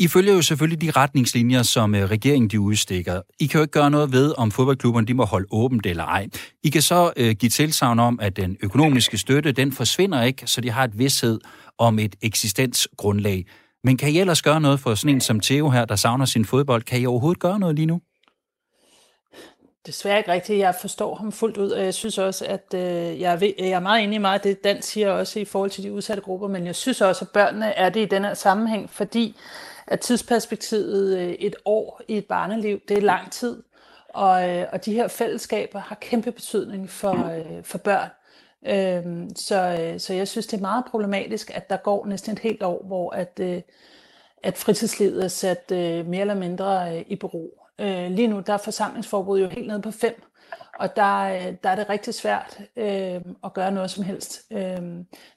[0.00, 3.20] i følger jo selvfølgelig de retningslinjer, som øh, regeringen de udstikker.
[3.40, 6.28] I kan jo ikke gøre noget ved, om fodboldklubberne de må holde åbent eller ej.
[6.62, 10.60] I kan så øh, give tilsavn om, at den økonomiske støtte, den forsvinder ikke, så
[10.60, 11.40] de har et vidshed
[11.78, 13.46] om et eksistensgrundlag.
[13.84, 16.44] Men kan I ellers gøre noget for sådan en som Theo her, der savner sin
[16.44, 16.82] fodbold?
[16.82, 18.00] Kan I overhovedet gøre noget lige nu?
[19.86, 20.58] Desværre ikke rigtigt.
[20.58, 23.70] Jeg forstår ham fuldt ud, og jeg synes også, at øh, jeg, er ved, jeg
[23.70, 26.22] er meget enig i meget af det, Dan siger også i forhold til de udsatte
[26.22, 29.36] grupper, men jeg synes også, at børnene er det i den her sammenhæng, fordi
[29.90, 33.62] at tidsperspektivet øh, et år i et barneliv, det er lang tid,
[34.08, 38.08] og, øh, og de her fællesskaber har kæmpe betydning for, øh, for børn.
[38.66, 42.62] Øhm, så, så jeg synes, det er meget problematisk, at der går næsten et helt
[42.62, 43.40] år, hvor at,
[44.42, 45.70] at fritidslivet er sat
[46.06, 47.60] mere eller mindre i bero.
[47.80, 50.22] Øh, lige nu der er forsamlingsforbud jo helt nede på fem,
[50.80, 54.42] og der, øh, der er det rigtig svært øh, at gøre noget som helst.
[54.50, 54.78] Øh,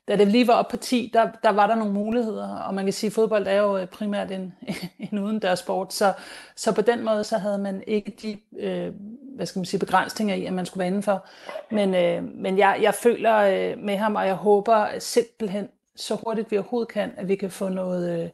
[0.08, 2.86] da det lige var op på 10, der, der var der nogle muligheder, og man
[2.86, 4.54] kan sige, at fodbold er jo øh, primært en,
[5.12, 6.14] en udendørsport, så,
[6.56, 8.94] så på den måde så havde man ikke de øh,
[9.36, 11.28] hvad skal man sige, begrænsninger i, at man skulle være indenfor.
[11.72, 16.52] Men, øh, men jeg, jeg føler øh, med ham, og jeg håber simpelthen så hurtigt
[16.52, 18.30] vi overhovedet kan, at vi kan få noget, øh,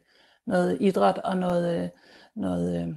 [0.45, 1.89] noget idræt og noget, øh,
[2.35, 2.87] noget øh,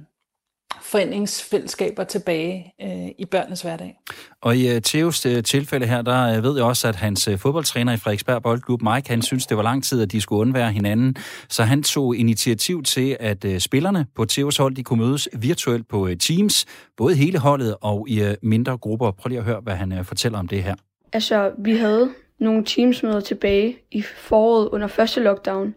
[0.83, 3.99] foreningsfællesskaber tilbage øh, i børnenes hverdag.
[4.41, 7.37] Og i uh, Theos uh, tilfælde her, der uh, ved jeg også, at hans uh,
[7.37, 10.71] fodboldtræner i Frederiksberg Boldklub, Mike, han synes, det var lang tid, at de skulle undvære
[10.71, 11.15] hinanden.
[11.49, 15.87] Så han tog initiativ til, at uh, spillerne på Theos hold, de kunne mødes virtuelt
[15.87, 16.65] på uh, Teams,
[16.97, 19.11] både hele holdet og i uh, mindre grupper.
[19.11, 20.75] Prøv lige at høre, hvad han uh, fortæller om det her.
[21.13, 22.09] Altså, vi havde
[22.39, 25.75] nogle Teams-møder tilbage i foråret under første lockdown,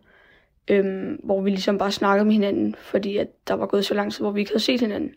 [0.69, 4.13] øhm, hvor vi ligesom bare snakkede med hinanden, fordi at der var gået så lang
[4.13, 5.15] tid, hvor vi ikke havde set hinanden.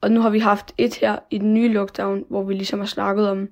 [0.00, 2.86] Og nu har vi haft et her i den nye lockdown, hvor vi ligesom har
[2.86, 3.48] snakket om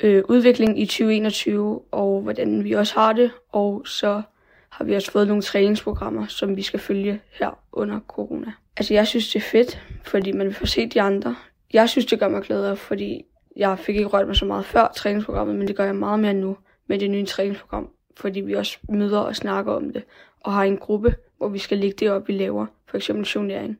[0.00, 4.22] øh, udviklingen i 2021, og hvordan vi også har det, og så
[4.70, 8.52] har vi også fået nogle træningsprogrammer, som vi skal følge her under corona.
[8.76, 11.36] Altså jeg synes, det er fedt, fordi man får se de andre.
[11.72, 13.24] Jeg synes, det gør mig gladere, fordi
[13.56, 16.34] jeg fik ikke rørt mig så meget før træningsprogrammet, men det gør jeg meget mere
[16.34, 20.04] nu med det nye træningsprogram, fordi vi også møder og snakker om det
[20.40, 22.66] og har en gruppe, hvor vi skal lægge det op, vi laver.
[22.86, 23.78] For eksempel journering.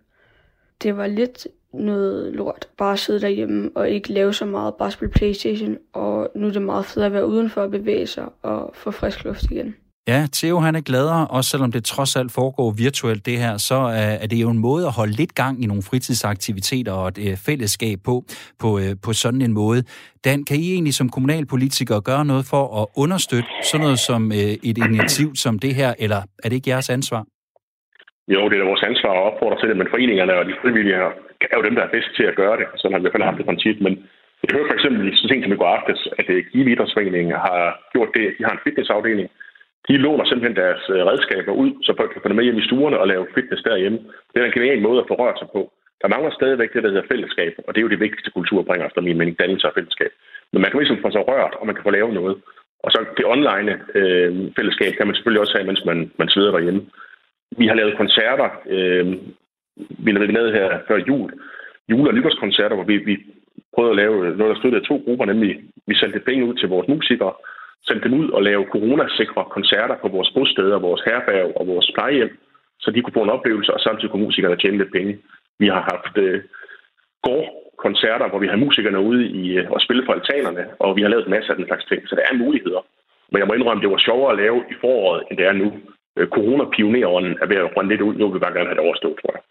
[0.83, 2.69] Det var lidt noget lort.
[2.77, 4.75] Bare sidde derhjemme og ikke lave så meget.
[4.75, 5.79] Bare spille Playstation.
[5.93, 9.25] Og nu er det meget fedt at være udenfor og bevæge sig og få frisk
[9.25, 9.75] luft igen.
[10.09, 13.78] Ja, Theo han er gladere, også selvom det trods alt foregår virtuelt det her, så
[14.22, 17.36] er det jo en måde at holde lidt gang i nogle fritidsaktiviteter og et øh,
[17.48, 18.14] fællesskab på,
[18.62, 19.80] på, øh, på sådan en måde.
[20.26, 24.53] Dan, kan I egentlig som kommunalpolitikere gøre noget for at understøtte sådan noget som øh,
[24.70, 27.22] et initiativ som det her, eller er det ikke jeres ansvar?
[28.34, 30.96] Jo, det er da vores ansvar at opfordre til det, men foreningerne og de frivillige
[31.53, 32.66] er jo dem, der er bedst til at gøre det.
[32.76, 33.94] Sådan har vi i hvert fald haft det princip, men
[34.42, 37.62] jeg hører for eksempel så sent som i går aftes, at Give Idrætsforeningen har
[37.94, 38.24] gjort det.
[38.38, 39.28] De har en fitnessafdeling,
[39.89, 42.66] de låner simpelthen deres øh, redskaber ud, så folk kan få dem med hjem i
[42.68, 43.99] stuerne og lave fitness derhjemme.
[44.31, 45.62] Det er en genial måde at få rørt sig på.
[46.03, 48.87] Der mangler stadigvæk det, der hedder fællesskab, og det er jo det vigtigste kultur bringer
[48.87, 50.12] efter min mening, dannelse og fællesskab.
[50.53, 52.37] Men man kan ligesom få sig rørt, og man kan få lavet noget.
[52.85, 56.51] Og så det online øh, fællesskab kan man selvfølgelig også have, mens man, man sidder
[56.51, 56.83] derhjemme.
[57.59, 59.07] Vi har lavet koncerter, øh,
[60.05, 61.31] vi lavede ned her før jul,
[61.91, 63.14] jule- og nytårskoncerter, hvor vi, vi
[63.74, 66.89] prøvede at lave noget, der støttede to grupper, nemlig vi sendte penge ud til vores
[66.89, 67.33] musikere,
[67.87, 72.33] sende dem ud og lave coronasikre koncerter på vores bosteder, vores herberg og vores plejehjem,
[72.83, 75.18] så de kunne få en oplevelse, og samtidig kunne musikerne tjene lidt penge.
[75.59, 76.41] Vi har haft øh,
[77.26, 81.09] gårdkoncerter, hvor vi har musikerne ude i, øh, og spille for altanerne, og vi har
[81.09, 82.83] lavet en masse af den slags ting, så der er muligheder.
[83.31, 85.53] Men jeg må indrømme, at det var sjovere at lave i foråret, end det er
[85.62, 85.68] nu.
[86.18, 88.14] Øh, Corona-pioneren er ved at runde lidt ud.
[88.14, 89.43] Nu vil vi bare gerne have det overstået, tror jeg.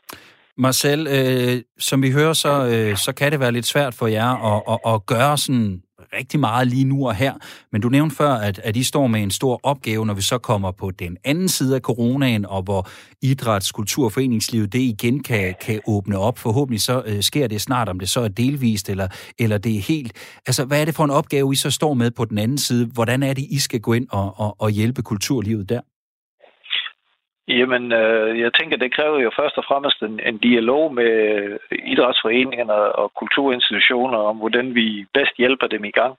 [0.66, 4.32] Marcel, øh, som vi hører, så, øh, så kan det være lidt svært for jer
[4.52, 5.82] at, at, at gøre sådan
[6.14, 7.34] rigtig meget lige nu og her.
[7.72, 10.38] Men du nævnte før, at, at I står med en stor opgave, når vi så
[10.38, 12.88] kommer på den anden side af coronaen, og hvor
[13.22, 16.40] idræts, kultur og foreningslivet det igen kan, kan åbne op.
[16.40, 19.08] Forhåbentlig så øh, sker det snart, om det så er delvist, eller,
[19.40, 20.14] eller det er helt...
[20.48, 22.86] Altså, hvad er det for en opgave, I så står med på den anden side?
[22.86, 25.82] Hvordan er det, I skal gå ind og, og, og hjælpe kulturlivet der?
[27.50, 31.14] Jamen, øh, jeg tænker, det kræver jo først og fremmest en, en dialog med
[31.86, 36.16] idrætsforeningerne og kulturinstitutioner om, hvordan vi bedst hjælper dem i gang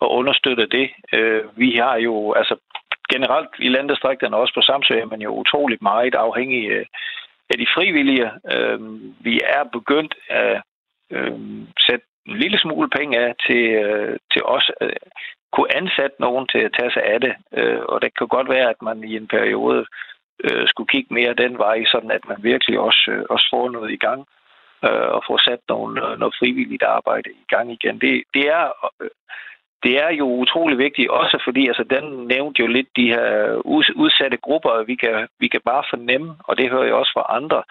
[0.00, 0.90] og understøtter det.
[1.12, 2.56] Øh, vi har jo, altså
[3.12, 6.84] generelt i landdistrikterne, også på Samsø, er man jo utroligt meget afhængig af,
[7.50, 8.30] af de frivillige.
[8.54, 8.80] Øh,
[9.20, 10.62] vi er begyndt at
[11.12, 11.38] øh,
[11.86, 14.90] sætte en lille smule penge af til, øh, til os at
[15.52, 17.34] kunne ansætte nogen til at tage sig af det.
[17.58, 19.86] Øh, og det kan godt være, at man i en periode
[20.50, 23.90] øh, skulle kigge mere den vej, sådan at man virkelig også, øh, også får noget
[23.92, 24.20] i gang
[24.84, 28.00] øh, og får sat nogle, øh, noget frivilligt arbejde i gang igen.
[28.00, 28.64] Det, det er...
[29.02, 29.10] Øh,
[29.82, 33.54] det er jo utrolig vigtigt, også fordi altså, den nævnte jo lidt de her
[33.94, 37.62] udsatte grupper, vi kan, vi kan bare fornemme, og det hører jeg også fra andre,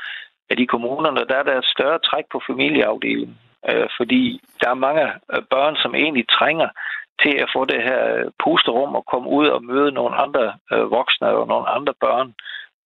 [0.49, 3.37] at i kommunerne, der er der et større træk på familieafdelingen,
[3.69, 6.69] øh, fordi der er mange øh, børn, som egentlig trænger
[7.23, 11.27] til at få det her pusterum og komme ud og møde nogle andre øh, voksne
[11.27, 12.33] og nogle andre børn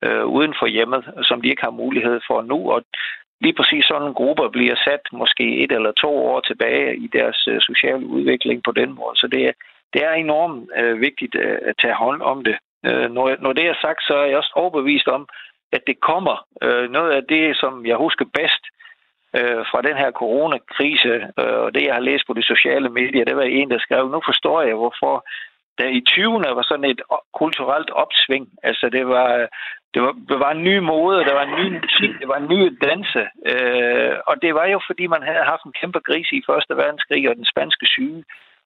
[0.06, 2.72] øh, uden for hjemmet, som de ikke har mulighed for nu.
[2.72, 2.84] Og
[3.42, 7.48] lige præcis sådan en gruppe bliver sat måske et eller to år tilbage i deres
[7.48, 9.16] øh, sociale udvikling på den måde.
[9.16, 9.52] Så det er,
[9.94, 12.58] det er enormt øh, vigtigt øh, at tage hånd om det.
[12.86, 15.28] Øh, når, når det er sagt, så er jeg også overbevist om,
[15.72, 16.46] at det kommer.
[16.64, 18.64] Øh, noget af det, som jeg husker bedst,
[19.38, 23.26] øh, fra den her coronakrise, øh, og det, jeg har læst på de sociale medier,
[23.26, 25.26] det var en, der skrev, nu forstår jeg, hvorfor
[25.78, 27.02] der i 20'erne var sådan et
[27.34, 28.50] kulturelt opsving.
[28.64, 29.48] Altså, det var,
[29.94, 32.50] det var, det var en ny mode, der var en ny musik, det var en
[32.56, 33.24] ny danse.
[33.52, 37.30] Øh, og det var jo, fordi man havde haft en kæmpe krise i Første Verdenskrig
[37.30, 38.24] og den spanske syge.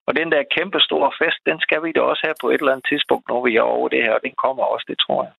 [0.08, 2.72] Og den der kæmpe store fest, den skal vi da også have på et eller
[2.72, 5.34] andet tidspunkt, når vi er over det her, og den kommer også, det tror jeg.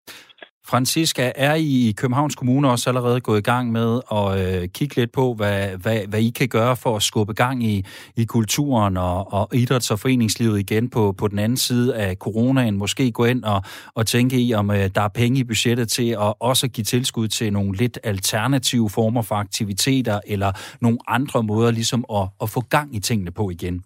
[0.66, 4.96] Francisca, er I i Københavns Kommune også allerede gået i gang med at øh, kigge
[4.96, 7.84] lidt på, hvad, hvad, hvad I kan gøre for at skubbe gang i,
[8.16, 12.76] i kulturen og, og idræts- og foreningslivet igen på, på den anden side af coronaen?
[12.76, 13.62] Måske gå ind og,
[13.94, 17.28] og tænke i, om øh, der er penge i budgettet til at også give tilskud
[17.28, 22.60] til nogle lidt alternative former for aktiviteter, eller nogle andre måder ligesom at, at få
[22.60, 23.84] gang i tingene på igen?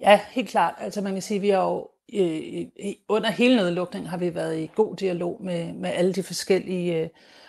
[0.00, 0.74] Ja, helt klart.
[0.78, 2.66] Altså man kan sige, at vi har jo øh,
[3.08, 7.08] under hele nedlukningen har vi været i god dialog med, med alle de forskellige øh,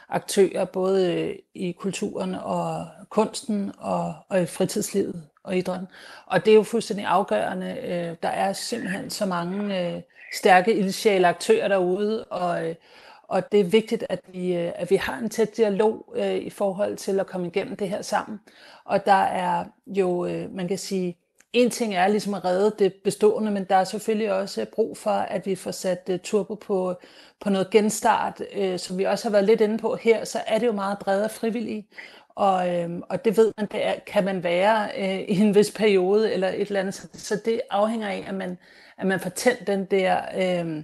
[0.09, 5.87] aktører, både øh, i kulturen og kunsten og, og i fritidslivet og idrætten.
[6.25, 7.77] Og det er jo fuldstændig afgørende.
[7.83, 10.01] Øh, der er simpelthen så mange øh,
[10.33, 12.75] stærke ildsjæle aktører derude, og, øh,
[13.23, 16.49] og det er vigtigt, at vi, øh, at vi har en tæt dialog øh, i
[16.49, 18.39] forhold til at komme igennem det her sammen.
[18.85, 21.17] Og der er jo, øh, man kan sige,
[21.55, 25.11] en ting er ligesom at redde det bestående, men der er selvfølgelig også brug for,
[25.11, 26.95] at vi får sat uh, turbo på,
[27.41, 30.59] på noget genstart, uh, som vi også har været lidt inde på her, så er
[30.59, 31.87] det jo meget bredere frivillige.
[32.35, 35.71] Og, øhm, og det ved man, det er, kan man være øh, i en vis
[35.71, 36.93] periode eller et eller andet.
[36.93, 38.57] Så, så det afhænger af, at man,
[38.97, 40.83] at man får tændt den der øh,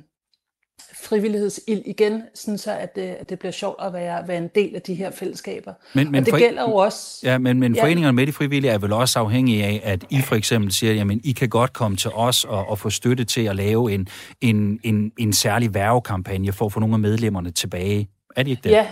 [1.04, 4.76] frivillighedsild igen, sådan så at det, at det bliver sjovt at være, være en del
[4.76, 5.74] af de her fællesskaber.
[5.94, 7.20] Men, men og det for, gælder jo også...
[7.24, 7.84] Ja, men, men ja.
[7.84, 11.22] foreningerne med de frivillige er vel også afhængige af, at I for eksempel siger, jamen
[11.24, 14.08] I kan godt komme til os og, og få støtte til at lave en,
[14.42, 18.10] en, en, en særlig værvekampagne for at få nogle af medlemmerne tilbage.
[18.36, 18.70] Er det ikke det?
[18.70, 18.88] Ja,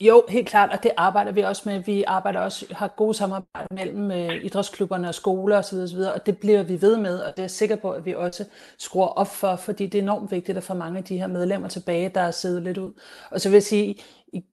[0.00, 1.78] jo, helt klart, og det arbejder vi også med.
[1.78, 6.38] Vi arbejder også, har gode samarbejde mellem øh, idrætsklubberne og skoler osv., osv., og det
[6.38, 8.44] bliver vi ved med, og det er jeg sikker på, at vi også
[8.78, 11.68] skruer op for, fordi det er enormt vigtigt at få mange af de her medlemmer
[11.68, 12.92] tilbage, der er siddet lidt ud.
[13.30, 13.96] Og så vil jeg sige,
[14.32, 14.44] i,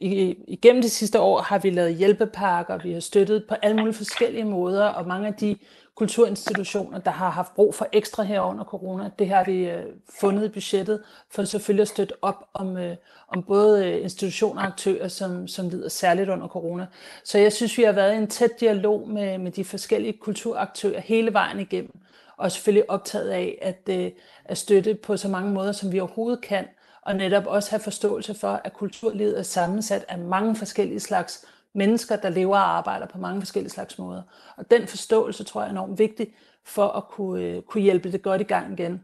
[0.00, 3.94] i, igennem de sidste år har vi lavet hjælpepakker, vi har støttet på alle mulige
[3.94, 5.56] forskellige måder, og mange af de
[6.02, 9.10] kulturinstitutioner, der har haft brug for ekstra her under corona.
[9.18, 9.84] Det har vi øh,
[10.20, 12.96] fundet i budgettet for selvfølgelig at støtte op om, øh,
[13.28, 16.86] om både øh, institutioner og aktører, som, som lider særligt under corona.
[17.24, 21.00] Så jeg synes, vi har været i en tæt dialog med, med de forskellige kulturaktører
[21.00, 21.98] hele vejen igennem,
[22.36, 24.10] og selvfølgelig optaget af at, øh,
[24.44, 26.64] at støtte på så mange måder, som vi overhovedet kan,
[27.02, 31.44] og netop også have forståelse for, at kulturlivet er sammensat af mange forskellige slags
[31.74, 34.22] mennesker, der lever og arbejder på mange forskellige slags måder.
[34.56, 36.26] Og den forståelse tror jeg er enormt vigtig
[36.66, 39.00] for at kunne, øh, kunne hjælpe det godt i gang igen.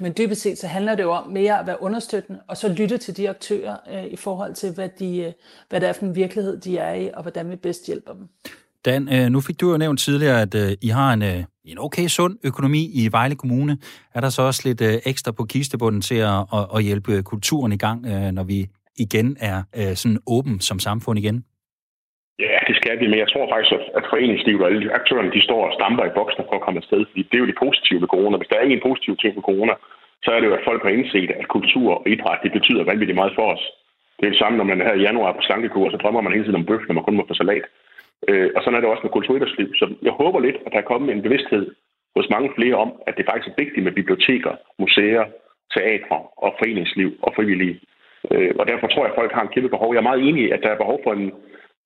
[0.00, 2.98] Men dybest set så handler det jo om mere at være understøttende, og så lytte
[2.98, 5.32] til de aktører øh, i forhold til, hvad, de, øh,
[5.68, 8.28] hvad det er for en virkelighed, de er i, og hvordan vi bedst hjælper dem.
[8.84, 11.78] Dan, øh, nu fik du jo nævnt tidligere, at øh, I har en, øh, en
[11.78, 13.78] okay sund økonomi i Vejle Kommune.
[14.14, 17.72] Er der så også lidt øh, ekstra på kistebunden til at, at, at hjælpe kulturen
[17.72, 21.44] i gang, øh, når vi igen er øh, sådan åben som samfund igen?
[22.38, 25.60] Ja, det skal vi, men jeg tror faktisk, at foreningslivet og alle aktørerne, de står
[25.66, 28.08] og stamper i boksen for at komme afsted, fordi det er jo det positive ved
[28.14, 28.36] corona.
[28.36, 29.74] Hvis der er en positiv ting ved corona,
[30.24, 33.20] så er det jo, at folk har indset, at kultur og idræt, det betyder vanvittigt
[33.20, 33.64] meget for os.
[34.18, 36.32] Det er det samme, når man er her i januar på slankekur, så drømmer man
[36.32, 37.64] hele tiden om bøf, når man kun må få salat.
[38.28, 39.68] Øh, og sådan er det også med kulturidrætsliv.
[39.80, 41.64] Så jeg håber lidt, at der er kommet en bevidsthed
[42.16, 45.24] hos mange flere om, at det faktisk er vigtigt med biblioteker, museer,
[45.74, 47.80] teatre og foreningsliv og frivillige.
[48.30, 49.94] Øh, og derfor tror jeg, at folk har en kæmpe behov.
[49.94, 51.32] Jeg er meget enig i, at der er behov for en,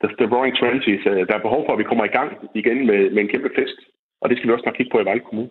[0.00, 1.02] the, the Roaring Twenties.
[1.10, 2.30] Øh, der er behov for, at vi kommer i gang
[2.60, 3.78] igen med, med en kæmpe fest.
[4.22, 5.50] Og det skal vi også nok kigge på i Vejle Kommune.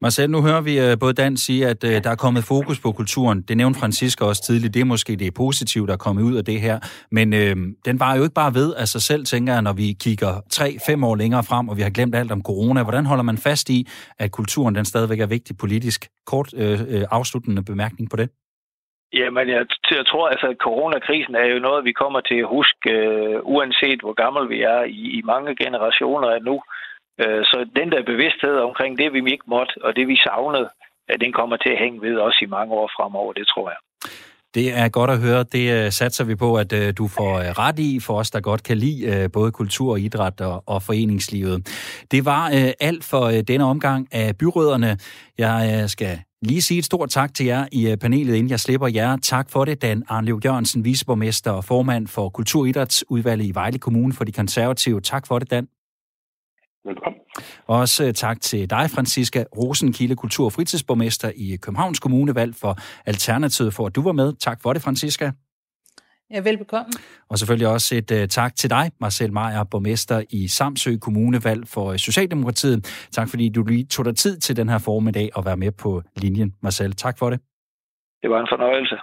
[0.00, 2.92] Marcel, nu hører vi øh, både Dan sige, at øh, der er kommet fokus på
[2.92, 3.42] kulturen.
[3.42, 4.74] Det nævnte Francisca også tidligt.
[4.74, 6.78] Det er måske det positive, der er kommet ud af det her.
[7.10, 9.96] Men øh, den var jo ikke bare ved af sig selv, tænker jeg, når vi
[10.00, 12.82] kigger tre-fem år længere frem, og vi har glemt alt om corona.
[12.82, 13.86] Hvordan holder man fast i,
[14.18, 16.06] at kulturen den stadigvæk er vigtig politisk?
[16.26, 16.78] Kort øh,
[17.10, 18.28] afsluttende bemærkning på det.
[19.12, 22.90] Jamen, jeg, jeg tror, altså, at coronakrisen er jo noget, vi kommer til at huske,
[22.90, 26.56] øh, uanset hvor gammel vi er i, i mange generationer af nu.
[27.20, 30.68] Øh, så den der bevidsthed omkring det, vi ikke måtte, og det, vi savnede,
[31.08, 33.80] uh, den kommer til at hænge ved også i mange år fremover, det tror jeg.
[34.54, 35.42] Det er godt at høre.
[35.42, 38.40] Det øh, satser vi på, at øh, du får øh, ret i, for os, der
[38.40, 41.58] godt kan lide både kultur, idræt og, og foreningslivet.
[42.10, 42.44] Det var
[42.80, 44.98] alt for denne omgang af byråderne.
[45.38, 48.88] Jeg skal Lige sige et stort tak til jer i øh, panelet, inden jeg slipper
[48.88, 49.16] jer.
[49.16, 54.24] Tak for det, Dan Arnlev Jørgensen, viceborgmester og formand for Kulturidrætsudvalget i Vejle Kommune for
[54.24, 55.00] de konservative.
[55.00, 55.68] Tak for det, Dan.
[56.84, 57.20] Velkommen.
[57.66, 62.78] Også øh, tak til dig, Franziska Rosenkilde, kultur- og fritidsborgmester i Københavns Kommune, valgt for
[63.06, 64.32] Alternativet, for at du var med.
[64.40, 65.30] Tak for det, Franziska.
[66.30, 66.92] Ja, velbekomme.
[67.30, 71.96] Og selvfølgelig også et uh, tak til dig, Marcel Meyer, borgmester i Samsø Kommunevalg for
[71.96, 73.08] Socialdemokratiet.
[73.12, 76.02] Tak fordi du lige tog dig tid til den her formiddag og være med på
[76.16, 76.54] linjen.
[76.62, 77.40] Marcel, tak for det.
[78.22, 78.96] Det var en fornøjelse.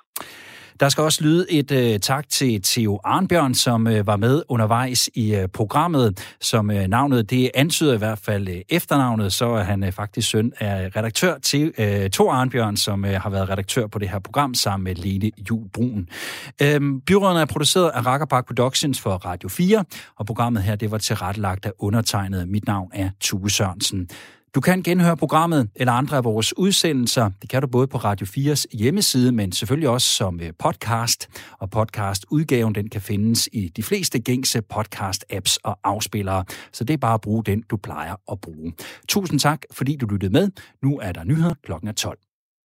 [0.80, 5.10] Der skal også lyde et øh, tak til Theo Arnbjørn, som øh, var med undervejs
[5.14, 6.36] i øh, programmet.
[6.42, 10.30] Som øh, navnet det antyder i hvert fald øh, efternavnet, så er han øh, faktisk
[10.30, 14.20] søn af redaktør til øh, Thor Arnbjørn, som øh, har været redaktør på det her
[14.20, 16.08] program sammen med Lene Jul Brun.
[16.62, 20.98] Øh, byråden er produceret af Rakkerpark Productions for Radio 4, og programmet her det var
[20.98, 22.50] tilrettelagt af undertegnet.
[22.50, 24.10] Mit navn er Tue Sørensen.
[24.56, 27.30] Du kan genhøre programmet eller andre af vores udsendelser.
[27.42, 31.30] Det kan du både på Radio 4's hjemmeside, men selvfølgelig også som øh, podcast.
[31.60, 36.46] Og podcastudgaven den kan findes i de fleste gængse podcast-apps og afspillere.
[36.72, 38.74] Så det er bare at bruge den, du plejer at bruge.
[39.08, 40.50] Tusind tak, fordi du lyttede med.
[40.84, 42.18] Nu er der nyheder klokken 12.